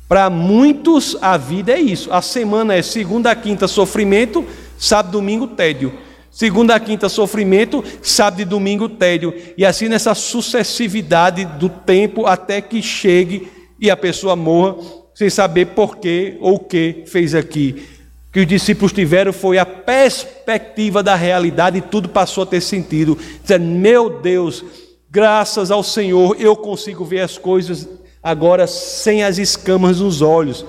Para 0.07 0.29
muitos, 0.29 1.17
a 1.21 1.37
vida 1.37 1.73
é 1.73 1.79
isso. 1.79 2.11
A 2.11 2.21
semana 2.21 2.73
é 2.75 2.81
segunda 2.81 3.35
quinta, 3.35 3.67
sofrimento, 3.67 4.45
sábado, 4.77 5.11
domingo, 5.11 5.47
tédio. 5.47 5.93
Segunda 6.32 6.75
a 6.75 6.80
quinta, 6.80 7.09
sofrimento, 7.09 7.84
sábado 8.01 8.41
e 8.41 8.45
domingo, 8.45 8.88
tédio. 8.88 9.34
E 9.57 9.65
assim 9.65 9.88
nessa 9.88 10.13
sucessividade 10.13 11.45
do 11.45 11.69
tempo 11.69 12.25
até 12.25 12.61
que 12.61 12.82
chegue 12.82 13.51
e 13.80 13.89
a 13.89 13.97
pessoa 13.97 14.36
morra 14.36 14.75
sem 15.13 15.30
saber 15.30 15.67
por 15.67 15.97
quê 15.97 16.38
ou 16.39 16.55
o 16.55 16.59
que 16.59 17.03
fez 17.07 17.34
aqui. 17.34 17.84
O 18.30 18.32
que 18.32 18.41
os 18.41 18.47
discípulos 18.47 18.93
tiveram 18.93 19.34
foi 19.34 19.57
a 19.57 19.65
perspectiva 19.65 21.01
da 21.01 21.15
realidade 21.15 21.80
e 21.80 21.82
tudo 21.82 22.07
passou 22.07 22.43
a 22.43 22.47
ter 22.47 22.61
sentido. 22.61 23.17
Dizendo, 23.41 23.65
meu 23.65 24.21
Deus, 24.21 24.63
graças 25.09 25.71
ao 25.71 25.84
Senhor 25.84 26.38
eu 26.39 26.55
consigo 26.55 27.03
ver 27.03 27.21
as 27.21 27.38
coisas 27.38 27.89
agora 28.21 28.67
sem 28.67 29.23
as 29.23 29.39
escamas 29.39 29.99
nos 29.99 30.21
olhos. 30.21 30.63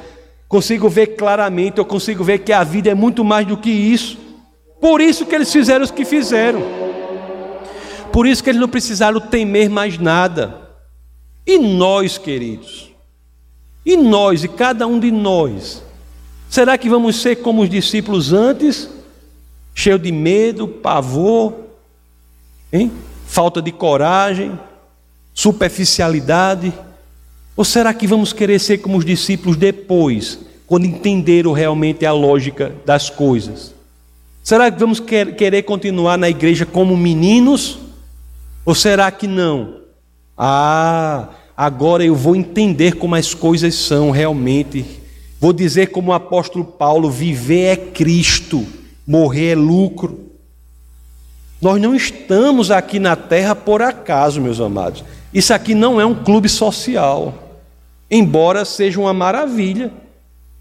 Consigo 0.49 0.89
ver 0.89 1.09
claramente, 1.09 1.79
eu 1.79 1.85
consigo 1.85 2.25
ver 2.25 2.39
que 2.39 2.53
a 2.53 2.65
vida 2.65 2.91
é 2.91 2.95
muito 2.95 3.23
mais 3.23 3.47
do 3.47 3.57
que 3.57 3.71
isso. 3.71 4.19
Por 4.81 5.01
isso 5.01 5.27
que 5.27 5.35
eles 5.35 5.53
fizeram 5.53 5.85
o 5.85 5.93
que 5.93 6.05
fizeram. 6.05 6.63
Por 8.13 8.27
isso 8.27 8.43
que 8.43 8.51
eles 8.51 8.61
não 8.61 8.69
precisaram 8.69 9.21
temer 9.21 9.69
mais 9.69 9.99
nada. 9.99 10.71
E 11.47 11.59
nós, 11.59 12.19
queridos? 12.19 12.91
E 13.85 13.97
nós, 13.97 14.45
e 14.45 14.49
cada 14.49 14.87
um 14.87 14.99
de 14.99 15.11
nós? 15.11 15.83
Será 16.49 16.77
que 16.77 16.89
vamos 16.89 17.17
ser 17.17 17.37
como 17.37 17.63
os 17.63 17.71
discípulos 17.71 18.33
antes? 18.33 18.89
cheio 19.75 19.99
de 19.99 20.13
medo, 20.13 20.69
pavor, 20.69 21.55
hein? 22.73 22.93
falta 23.27 23.63
de 23.63 23.73
coragem, 23.73 24.59
superficialidade? 25.33 26.73
Ou 27.57 27.65
será 27.65 27.93
que 27.95 28.07
vamos 28.07 28.33
querer 28.33 28.59
ser 28.59 28.79
como 28.79 28.99
os 28.99 29.05
discípulos 29.05 29.57
depois, 29.57 30.39
quando 30.67 30.87
entenderam 30.87 31.53
realmente 31.53 32.05
a 32.05 32.13
lógica 32.13 32.75
das 32.85 33.11
coisas? 33.11 33.75
Será 34.51 34.69
que 34.69 34.81
vamos 34.81 34.99
querer 34.99 35.63
continuar 35.63 36.19
na 36.19 36.29
igreja 36.29 36.67
como 36.67 36.97
meninos? 36.97 37.79
Ou 38.67 38.75
será 38.75 39.09
que 39.09 39.29
não? 39.29 39.77
Ah, 40.37 41.29
agora 41.57 42.05
eu 42.05 42.17
vou 42.17 42.35
entender 42.35 42.97
como 42.97 43.15
as 43.15 43.33
coisas 43.33 43.77
são 43.77 44.11
realmente. 44.11 44.85
Vou 45.41 45.53
dizer 45.53 45.93
como 45.93 46.11
o 46.11 46.13
apóstolo 46.13 46.65
Paulo: 46.65 47.09
viver 47.09 47.67
é 47.67 47.77
Cristo, 47.77 48.67
morrer 49.07 49.53
é 49.53 49.55
lucro. 49.55 50.19
Nós 51.63 51.81
não 51.81 51.95
estamos 51.95 52.73
aqui 52.73 52.99
na 52.99 53.15
terra 53.15 53.55
por 53.55 53.81
acaso, 53.81 54.41
meus 54.41 54.61
amados. 54.61 55.05
Isso 55.33 55.55
aqui 55.55 55.77
não 55.77 56.01
é 56.01 56.05
um 56.05 56.25
clube 56.25 56.49
social, 56.49 57.57
embora 58.11 58.65
seja 58.65 58.99
uma 58.99 59.15
maravilha. 59.15 59.93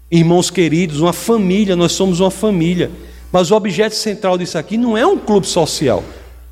Irmãos 0.08 0.48
queridos, 0.48 1.00
uma 1.00 1.12
família, 1.12 1.74
nós 1.74 1.90
somos 1.90 2.20
uma 2.20 2.30
família. 2.30 2.88
Mas 3.32 3.50
o 3.50 3.56
objeto 3.56 3.94
central 3.94 4.36
disso 4.36 4.58
aqui 4.58 4.76
não 4.76 4.96
é 4.96 5.06
um 5.06 5.18
clube 5.18 5.46
social. 5.46 6.02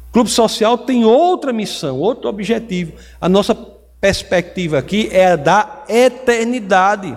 O 0.08 0.12
clube 0.12 0.30
social 0.30 0.78
tem 0.78 1.04
outra 1.04 1.52
missão, 1.52 1.98
outro 1.98 2.28
objetivo. 2.28 2.92
A 3.20 3.28
nossa 3.28 3.54
perspectiva 4.00 4.78
aqui 4.78 5.08
é 5.10 5.32
a 5.32 5.36
da 5.36 5.84
eternidade. 5.88 7.16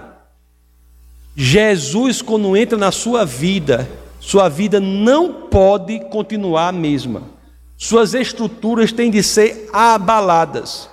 Jesus, 1.35 2.21
quando 2.21 2.57
entra 2.57 2.77
na 2.77 2.91
sua 2.91 3.25
vida, 3.25 3.87
sua 4.19 4.49
vida 4.49 4.79
não 4.79 5.47
pode 5.49 5.99
continuar 6.09 6.67
a 6.67 6.71
mesma. 6.71 7.23
Suas 7.77 8.13
estruturas 8.13 8.91
têm 8.91 9.09
de 9.09 9.23
ser 9.23 9.69
abaladas. 9.73 10.89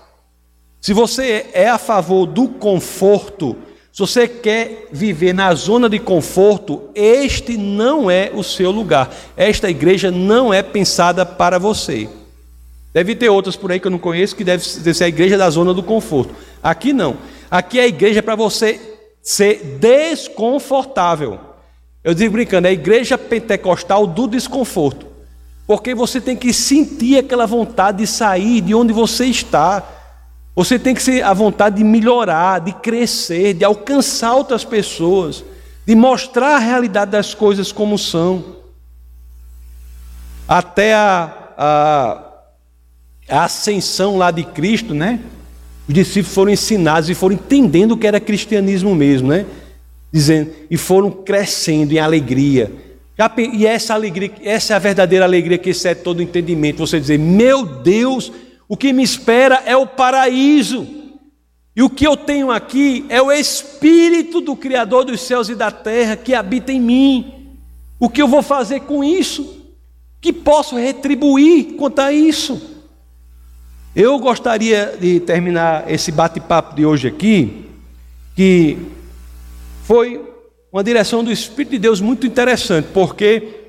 Se 0.81 0.93
você 0.93 1.51
é 1.53 1.69
a 1.69 1.77
favor 1.77 2.25
do 2.25 2.49
conforto, 2.49 3.57
se 3.99 4.01
você 4.01 4.28
quer 4.28 4.86
viver 4.92 5.32
na 5.32 5.53
zona 5.55 5.88
de 5.88 5.99
conforto, 5.99 6.88
este 6.94 7.57
não 7.57 8.09
é 8.09 8.30
o 8.32 8.44
seu 8.44 8.70
lugar. 8.70 9.12
Esta 9.36 9.68
igreja 9.68 10.09
não 10.09 10.55
é 10.55 10.62
pensada 10.62 11.26
para 11.26 11.59
você. 11.59 12.09
Deve 12.94 13.16
ter 13.16 13.28
outras 13.28 13.57
por 13.57 13.72
aí 13.72 13.80
que 13.80 13.88
eu 13.88 13.90
não 13.90 13.99
conheço 13.99 14.36
que 14.36 14.44
deve 14.44 14.62
ser 14.62 15.03
a 15.03 15.09
igreja 15.09 15.36
da 15.36 15.51
zona 15.51 15.74
do 15.74 15.82
conforto. 15.82 16.32
Aqui 16.62 16.92
não. 16.92 17.16
Aqui 17.51 17.80
é 17.80 17.82
a 17.82 17.88
igreja 17.88 18.22
para 18.22 18.36
você 18.36 18.80
ser 19.20 19.78
desconfortável. 19.80 21.40
Eu 22.05 22.14
digo 22.14 22.34
brincando, 22.34 22.68
é 22.68 22.70
a 22.70 22.74
igreja 22.74 23.18
pentecostal 23.18 24.07
do 24.07 24.28
desconforto. 24.28 25.09
Porque 25.66 25.92
você 25.92 26.20
tem 26.20 26.36
que 26.36 26.53
sentir 26.53 27.18
aquela 27.18 27.46
vontade 27.46 27.99
de 27.99 28.07
sair 28.07 28.61
de 28.61 28.76
onde 28.76 28.92
você 28.92 29.24
está. 29.24 29.82
Você 30.59 30.76
tem 30.76 30.92
que 30.92 31.00
ser 31.00 31.22
a 31.22 31.32
vontade 31.32 31.76
de 31.76 31.84
melhorar, 31.84 32.59
de 32.59 32.72
crescer, 32.72 33.54
de 33.54 33.64
alcançar 33.64 34.34
outras 34.34 34.64
pessoas, 34.64 35.44
de 35.86 35.94
mostrar 35.94 36.56
a 36.56 36.59
realidade 36.59 37.12
das 37.12 37.32
coisas 37.32 37.70
como 37.70 37.96
são. 37.96 38.56
Até 40.48 40.94
a, 40.94 41.32
a, 41.56 42.22
a 43.28 43.44
ascensão 43.44 44.18
lá 44.18 44.32
de 44.32 44.42
Cristo, 44.42 44.94
né? 44.94 45.20
Os 45.86 45.94
discípulos 45.94 46.34
foram 46.34 46.50
ensinados 46.50 47.09
e 47.09 47.14
foram 47.14 47.36
entendendo 47.36 47.92
o 47.92 47.96
que 47.96 48.09
era 48.09 48.18
cristianismo 48.18 48.96
mesmo, 48.96 49.28
né? 49.28 49.46
dizendo, 50.12 50.50
e 50.68 50.76
foram 50.76 51.09
crescendo 51.09 51.92
em 51.92 52.00
alegria. 52.00 52.72
E 53.54 53.64
essa 53.64 53.94
alegria, 53.94 54.32
essa 54.42 54.72
é 54.72 54.76
a 54.76 54.80
verdadeira 54.80 55.24
alegria 55.24 55.56
que 55.56 55.70
excede 55.70 56.00
todo 56.00 56.20
entendimento. 56.20 56.78
Você 56.78 56.98
dizer, 56.98 57.16
meu 57.16 57.64
Deus, 57.64 58.32
o 58.69 58.77
que 58.77 58.93
me 58.93 59.03
espera 59.03 59.62
é 59.64 59.77
o 59.77 59.87
paraíso. 59.87 60.87
E 61.75 61.83
o 61.83 61.89
que 61.89 62.07
eu 62.07 62.16
tenho 62.16 62.51
aqui 62.51 63.07
é 63.09 63.23
o 63.23 63.33
Espírito 63.33 64.41
do 64.41 64.55
Criador 64.55 65.05
dos 65.05 65.21
céus 65.21 65.49
e 65.49 65.55
da 65.55 65.71
terra 65.71 66.16
que 66.16 66.35
habita 66.35 66.73
em 66.73 66.81
mim. 66.81 67.57
O 67.99 68.09
que 68.09 68.21
eu 68.21 68.29
vou 68.29 68.43
fazer 68.43 68.81
com 68.81 69.03
isso? 69.03 69.64
Que 70.21 70.33
posso 70.33 70.77
retribuir 70.77 71.77
quanto 71.77 72.01
a 72.01 72.12
isso? 72.12 72.61
Eu 73.95 74.19
gostaria 74.19 74.97
de 75.01 75.21
terminar 75.21 75.91
esse 75.91 76.12
bate-papo 76.12 76.75
de 76.75 76.85
hoje 76.85 77.09
aqui, 77.09 77.64
que 78.37 78.77
foi 79.85 80.21
uma 80.71 80.85
direção 80.85 81.25
do 81.25 81.33
Espírito 81.33 81.71
de 81.71 81.79
Deus 81.79 82.01
muito 82.01 82.27
interessante, 82.27 82.89
porque 82.93 83.68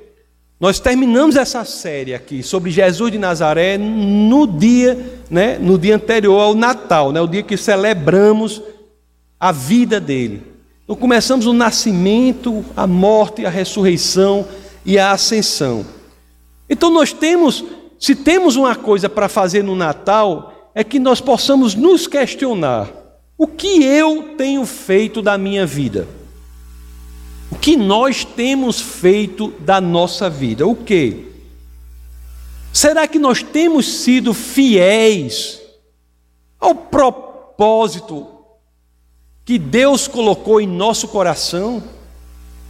nós 0.60 0.78
terminamos 0.78 1.36
essa 1.36 1.64
série 1.64 2.12
aqui 2.12 2.42
sobre 2.42 2.70
Jesus 2.70 3.10
de 3.10 3.16
Nazaré 3.16 3.78
no 3.78 4.46
dia, 4.46 5.22
né, 5.30 5.56
no 5.58 5.78
dia 5.78 5.96
anterior 5.96 6.38
ao 6.38 6.54
Natal, 6.54 7.12
né, 7.12 7.20
o 7.20 7.26
dia 7.26 7.42
que 7.42 7.56
celebramos 7.56 8.60
a 9.38 9.52
vida 9.52 9.98
dele. 9.98 10.42
Então 10.84 10.94
começamos 10.94 11.46
o 11.46 11.54
nascimento, 11.54 12.62
a 12.76 12.86
morte, 12.86 13.46
a 13.46 13.48
ressurreição 13.48 14.46
e 14.84 14.98
a 14.98 15.12
ascensão. 15.12 15.86
Então 16.68 16.90
nós 16.90 17.10
temos, 17.10 17.64
se 17.98 18.14
temos 18.14 18.54
uma 18.54 18.76
coisa 18.76 19.08
para 19.08 19.30
fazer 19.30 19.64
no 19.64 19.74
Natal, 19.74 20.70
é 20.74 20.84
que 20.84 20.98
nós 20.98 21.22
possamos 21.22 21.74
nos 21.74 22.06
questionar 22.06 22.90
o 23.38 23.46
que 23.46 23.82
eu 23.82 24.34
tenho 24.36 24.66
feito 24.66 25.22
da 25.22 25.38
minha 25.38 25.64
vida? 25.64 26.06
O 27.50 27.56
que 27.56 27.76
nós 27.76 28.24
temos 28.24 28.80
feito 28.80 29.48
da 29.60 29.80
nossa 29.80 30.30
vida? 30.30 30.66
O 30.66 30.74
que? 30.74 31.26
Será 32.72 33.08
que 33.08 33.18
nós 33.18 33.42
temos 33.42 34.02
sido 34.02 34.32
fiéis 34.32 35.60
ao 36.58 36.74
propósito 36.74 38.26
que 39.44 39.58
Deus 39.58 40.06
colocou 40.06 40.60
em 40.60 40.66
nosso 40.66 41.08
coração? 41.08 41.82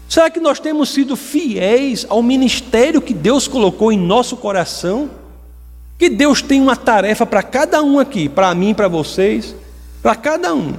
Será 0.09 0.31
que 0.31 0.41
nós 0.41 0.59
temos 0.59 0.89
sido 0.89 1.15
fiéis 1.15 2.07
ao 2.09 2.23
ministério 2.23 3.03
que 3.03 3.13
Deus 3.13 3.47
colocou 3.47 3.93
em 3.93 3.99
nosso 3.99 4.37
coração? 4.37 5.11
Que 5.99 6.09
Deus 6.09 6.41
tem 6.41 6.61
uma 6.61 6.75
tarefa 6.75 7.27
para 7.27 7.43
cada 7.43 7.83
um 7.83 7.99
aqui, 7.99 8.29
para 8.29 8.55
mim, 8.55 8.73
para 8.73 8.89
vocês 8.89 9.55
para 10.03 10.15
cada 10.15 10.55
um. 10.55 10.75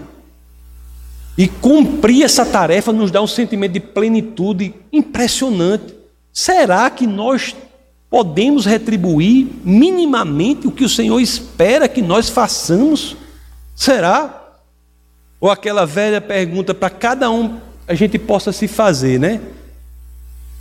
E 1.38 1.48
cumprir 1.48 2.24
essa 2.24 2.46
tarefa 2.46 2.92
nos 2.92 3.10
dá 3.10 3.22
um 3.22 3.28
sentimento 3.28 3.74
de 3.74 3.80
plenitude 3.80 4.74
impressionante. 4.92 5.96
Será 6.32 6.90
que 6.90 7.08
nós 7.08 7.56
podemos 8.10 8.66
retribuir 8.66 9.48
minimamente 9.64 10.68
o 10.68 10.72
que 10.72 10.84
o 10.84 10.90
Senhor 10.90 11.20
espera 11.20 11.88
que 11.88 12.02
nós 12.02 12.30
façamos? 12.30 13.16
Será? 13.76 14.54
Ou 15.40 15.50
aquela 15.50 15.86
velha 15.86 16.20
pergunta 16.20 16.74
para 16.74 16.90
cada 16.90 17.30
um 17.32 17.60
a 17.88 17.94
gente 17.94 18.20
possa 18.20 18.52
se 18.52 18.68
fazer, 18.68 19.20
né? 19.20 19.42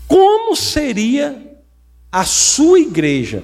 Como 0.08 0.56
seria 0.56 1.36
a 2.10 2.24
sua 2.24 2.80
igreja 2.80 3.42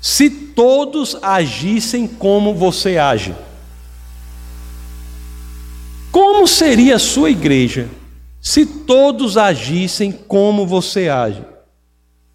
se 0.00 0.28
todos 0.28 1.16
agissem 1.22 2.06
como 2.06 2.54
você 2.54 2.98
age? 2.98 3.34
Como 6.10 6.46
seria 6.48 6.96
a 6.96 6.98
sua 6.98 7.30
igreja 7.30 7.88
se 8.40 8.66
todos 8.66 9.36
agissem 9.36 10.10
como 10.10 10.66
você 10.66 11.08
age? 11.08 11.44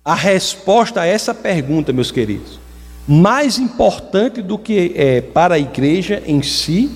A 0.03 0.15
resposta 0.15 1.01
a 1.01 1.05
essa 1.05 1.33
pergunta, 1.33 1.91
meus 1.91 2.09
queridos, 2.09 2.59
mais 3.05 3.57
importante 3.57 4.41
do 4.41 4.57
que 4.57 4.93
é 4.95 5.19
para 5.19 5.55
a 5.55 5.59
igreja 5.59 6.23
em 6.25 6.41
si, 6.41 6.89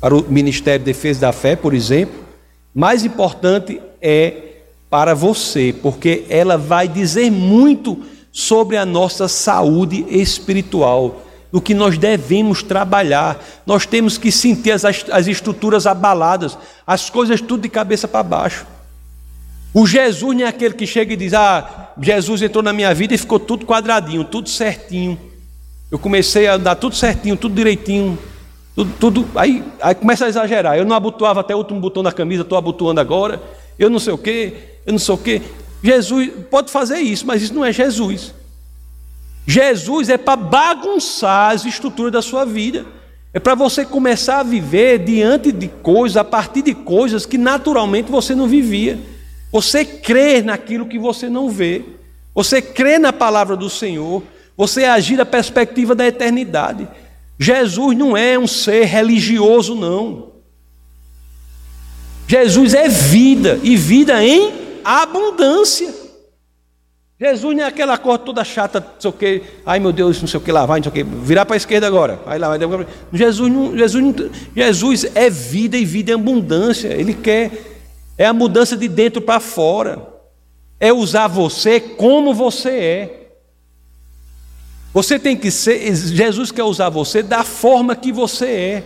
para 0.00 0.14
o 0.14 0.24
Ministério 0.30 0.78
de 0.78 0.84
Defesa 0.84 1.20
da 1.20 1.32
Fé, 1.32 1.56
por 1.56 1.74
exemplo, 1.74 2.20
mais 2.72 3.04
importante 3.04 3.80
é 4.00 4.50
para 4.88 5.14
você, 5.14 5.74
porque 5.82 6.26
ela 6.28 6.56
vai 6.56 6.86
dizer 6.86 7.30
muito 7.30 8.04
sobre 8.30 8.76
a 8.76 8.86
nossa 8.86 9.26
saúde 9.26 10.06
espiritual 10.08 11.22
do 11.52 11.60
que 11.60 11.74
nós 11.74 11.98
devemos 11.98 12.62
trabalhar. 12.62 13.42
Nós 13.66 13.86
temos 13.86 14.16
que 14.16 14.30
sentir 14.30 14.72
as, 14.72 14.84
as 14.84 15.26
estruturas 15.26 15.86
abaladas, 15.86 16.56
as 16.86 17.10
coisas 17.10 17.40
tudo 17.40 17.62
de 17.62 17.68
cabeça 17.68 18.06
para 18.06 18.22
baixo. 18.22 18.66
O 19.72 19.86
Jesus 19.86 20.36
não 20.36 20.44
é 20.44 20.48
aquele 20.48 20.74
que 20.74 20.86
chega 20.86 21.12
e 21.12 21.16
diz: 21.16 21.32
Ah, 21.32 21.90
Jesus 22.00 22.42
entrou 22.42 22.62
na 22.62 22.72
minha 22.72 22.92
vida 22.94 23.14
e 23.14 23.18
ficou 23.18 23.38
tudo 23.38 23.66
quadradinho, 23.66 24.24
tudo 24.24 24.48
certinho. 24.48 25.18
Eu 25.90 25.98
comecei 25.98 26.46
a 26.46 26.54
andar 26.54 26.76
tudo 26.76 26.94
certinho, 26.94 27.36
tudo 27.36 27.54
direitinho. 27.54 28.18
Tudo, 28.74 28.92
tudo, 28.98 29.28
aí, 29.34 29.64
aí 29.82 29.94
começa 29.94 30.24
a 30.24 30.28
exagerar. 30.28 30.76
Eu 30.76 30.84
não 30.84 30.94
abotoava 30.94 31.40
até 31.40 31.54
o 31.54 31.58
último 31.58 31.80
botão 31.80 32.02
da 32.02 32.12
camisa, 32.12 32.42
estou 32.42 32.56
abotoando 32.56 33.00
agora. 33.00 33.42
Eu 33.78 33.90
não 33.90 33.98
sei 33.98 34.12
o 34.12 34.18
quê, 34.18 34.54
eu 34.86 34.92
não 34.92 34.98
sei 34.98 35.14
o 35.14 35.18
quê. 35.18 35.42
Jesus 35.82 36.30
pode 36.50 36.70
fazer 36.70 36.98
isso, 36.98 37.26
mas 37.26 37.42
isso 37.42 37.54
não 37.54 37.64
é 37.64 37.72
Jesus. 37.72 38.32
Jesus 39.46 40.08
é 40.08 40.16
para 40.16 40.36
bagunçar 40.36 41.52
as 41.52 41.64
estruturas 41.64 42.12
da 42.12 42.22
sua 42.22 42.44
vida. 42.44 42.86
É 43.32 43.38
para 43.38 43.54
você 43.54 43.84
começar 43.84 44.40
a 44.40 44.44
viver 44.44 44.98
diante 44.98 45.52
de 45.52 45.68
coisas, 45.68 46.16
a 46.16 46.24
partir 46.24 46.62
de 46.62 46.74
coisas 46.74 47.24
que 47.24 47.38
naturalmente 47.38 48.10
você 48.10 48.34
não 48.34 48.46
vivia. 48.48 48.98
Você 49.52 49.84
crer 49.84 50.44
naquilo 50.44 50.86
que 50.86 50.98
você 50.98 51.28
não 51.28 51.48
vê. 51.48 51.84
Você 52.34 52.62
crê 52.62 52.98
na 52.98 53.12
palavra 53.12 53.56
do 53.56 53.68
Senhor, 53.68 54.22
você 54.56 54.84
agir 54.84 55.16
da 55.16 55.26
perspectiva 55.26 55.94
da 55.94 56.06
eternidade. 56.06 56.86
Jesus 57.38 57.96
não 57.96 58.16
é 58.16 58.38
um 58.38 58.46
ser 58.46 58.84
religioso, 58.84 59.74
não. 59.74 60.30
Jesus 62.28 62.74
é 62.74 62.88
vida 62.88 63.58
e 63.62 63.76
vida 63.76 64.22
em 64.22 64.52
abundância. 64.84 65.99
Jesus 67.20 67.54
não 67.54 67.64
é 67.64 67.66
aquela 67.66 67.98
cor 67.98 68.16
toda 68.16 68.42
chata, 68.42 68.80
não 68.80 68.98
sei 68.98 69.10
o 69.10 69.12
que, 69.12 69.42
ai 69.66 69.78
meu 69.78 69.92
Deus, 69.92 70.18
não 70.22 70.26
sei 70.26 70.40
o 70.40 70.42
que, 70.42 70.50
lá 70.50 70.64
vai, 70.64 70.80
não 70.80 70.84
sei 70.84 71.02
o 71.02 71.04
que, 71.04 71.16
virar 71.22 71.44
para 71.44 71.54
a 71.54 71.58
esquerda 71.58 71.86
agora, 71.86 72.18
aí 72.24 72.38
lá 72.38 72.56
vai. 72.56 72.86
Jesus, 73.12 73.52
não, 73.52 73.76
Jesus, 73.76 74.02
não, 74.02 74.30
Jesus 74.56 75.04
é 75.14 75.28
vida 75.28 75.76
e 75.76 75.84
vida 75.84 76.12
em 76.12 76.14
abundância, 76.14 76.88
Ele 76.88 77.12
quer, 77.12 77.52
é 78.16 78.24
a 78.24 78.32
mudança 78.32 78.74
de 78.74 78.88
dentro 78.88 79.20
para 79.20 79.38
fora, 79.38 80.02
é 80.80 80.90
usar 80.94 81.28
você 81.28 81.78
como 81.78 82.32
você 82.32 82.70
é. 82.70 83.16
Você 84.94 85.18
tem 85.18 85.36
que 85.36 85.50
ser, 85.50 85.94
Jesus 85.94 86.50
quer 86.50 86.64
usar 86.64 86.88
você 86.88 87.22
da 87.22 87.44
forma 87.44 87.94
que 87.94 88.10
você 88.10 88.46
é. 88.46 88.84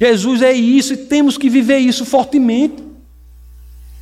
Jesus 0.00 0.42
é 0.42 0.52
isso 0.52 0.92
e 0.92 0.96
temos 0.96 1.36
que 1.36 1.50
viver 1.50 1.78
isso 1.78 2.04
fortemente. 2.04 2.84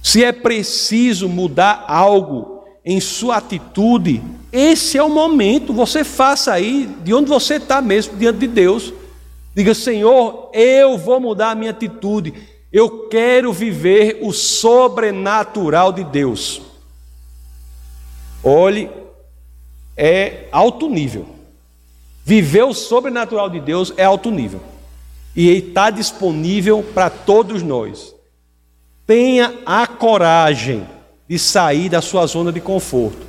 Se 0.02 0.22
é 0.22 0.30
preciso 0.30 1.26
mudar 1.26 1.86
algo 1.88 2.53
em 2.84 3.00
sua 3.00 3.36
atitude, 3.36 4.22
esse 4.52 4.98
é 4.98 5.02
o 5.02 5.08
momento, 5.08 5.72
você 5.72 6.04
faça 6.04 6.52
aí, 6.52 6.86
de 7.02 7.14
onde 7.14 7.28
você 7.28 7.54
está 7.54 7.80
mesmo, 7.80 8.16
diante 8.16 8.40
de 8.40 8.46
Deus. 8.46 8.92
Diga, 9.54 9.74
Senhor, 9.74 10.50
eu 10.52 10.98
vou 10.98 11.18
mudar 11.18 11.52
a 11.52 11.54
minha 11.54 11.70
atitude, 11.70 12.34
eu 12.70 13.08
quero 13.08 13.52
viver 13.52 14.18
o 14.20 14.32
sobrenatural 14.32 15.92
de 15.92 16.04
Deus. 16.04 16.60
Olhe, 18.42 18.90
é 19.96 20.48
alto 20.52 20.88
nível. 20.88 21.26
Viver 22.24 22.64
o 22.64 22.74
sobrenatural 22.74 23.48
de 23.48 23.60
Deus 23.60 23.94
é 23.96 24.04
alto 24.04 24.30
nível. 24.30 24.60
E 25.34 25.48
está 25.50 25.88
disponível 25.88 26.82
para 26.94 27.08
todos 27.08 27.62
nós. 27.62 28.14
Tenha 29.06 29.54
a 29.64 29.86
coragem 29.86 30.86
de 31.28 31.38
sair 31.38 31.88
da 31.88 32.00
sua 32.00 32.26
zona 32.26 32.52
de 32.52 32.60
conforto. 32.60 33.26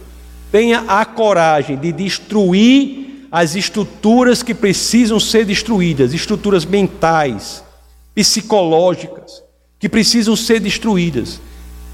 Tenha 0.52 0.84
a 0.88 1.06
coragem 1.06 1.78
de 1.78 1.92
destruir 1.92 3.28
as 3.32 3.56
estruturas 3.56 4.42
que 4.42 4.54
precisam 4.54 5.20
ser 5.20 5.46
destruídas, 5.46 6.14
estruturas 6.14 6.64
mentais, 6.66 7.64
psicológicas, 8.14 9.44
que 9.80 9.90
precisam 9.90 10.36
ser 10.36 10.60
destruídas. 10.60 11.42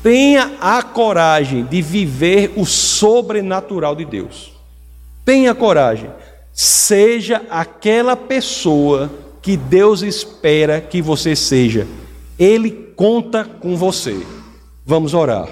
Tenha 0.03 0.53
a 0.59 0.81
coragem 0.81 1.65
de 1.65 1.81
viver 1.81 2.53
o 2.55 2.65
sobrenatural 2.65 3.95
de 3.95 4.05
Deus. 4.05 4.51
Tenha 5.25 5.53
coragem. 5.53 6.09
Seja 6.53 7.41
aquela 7.49 8.15
pessoa 8.15 9.11
que 9.41 9.55
Deus 9.55 10.01
espera 10.01 10.81
que 10.81 11.01
você 11.01 11.35
seja. 11.35 11.87
Ele 12.37 12.71
conta 12.95 13.43
com 13.43 13.75
você. 13.75 14.25
Vamos 14.85 15.13
orar. 15.13 15.51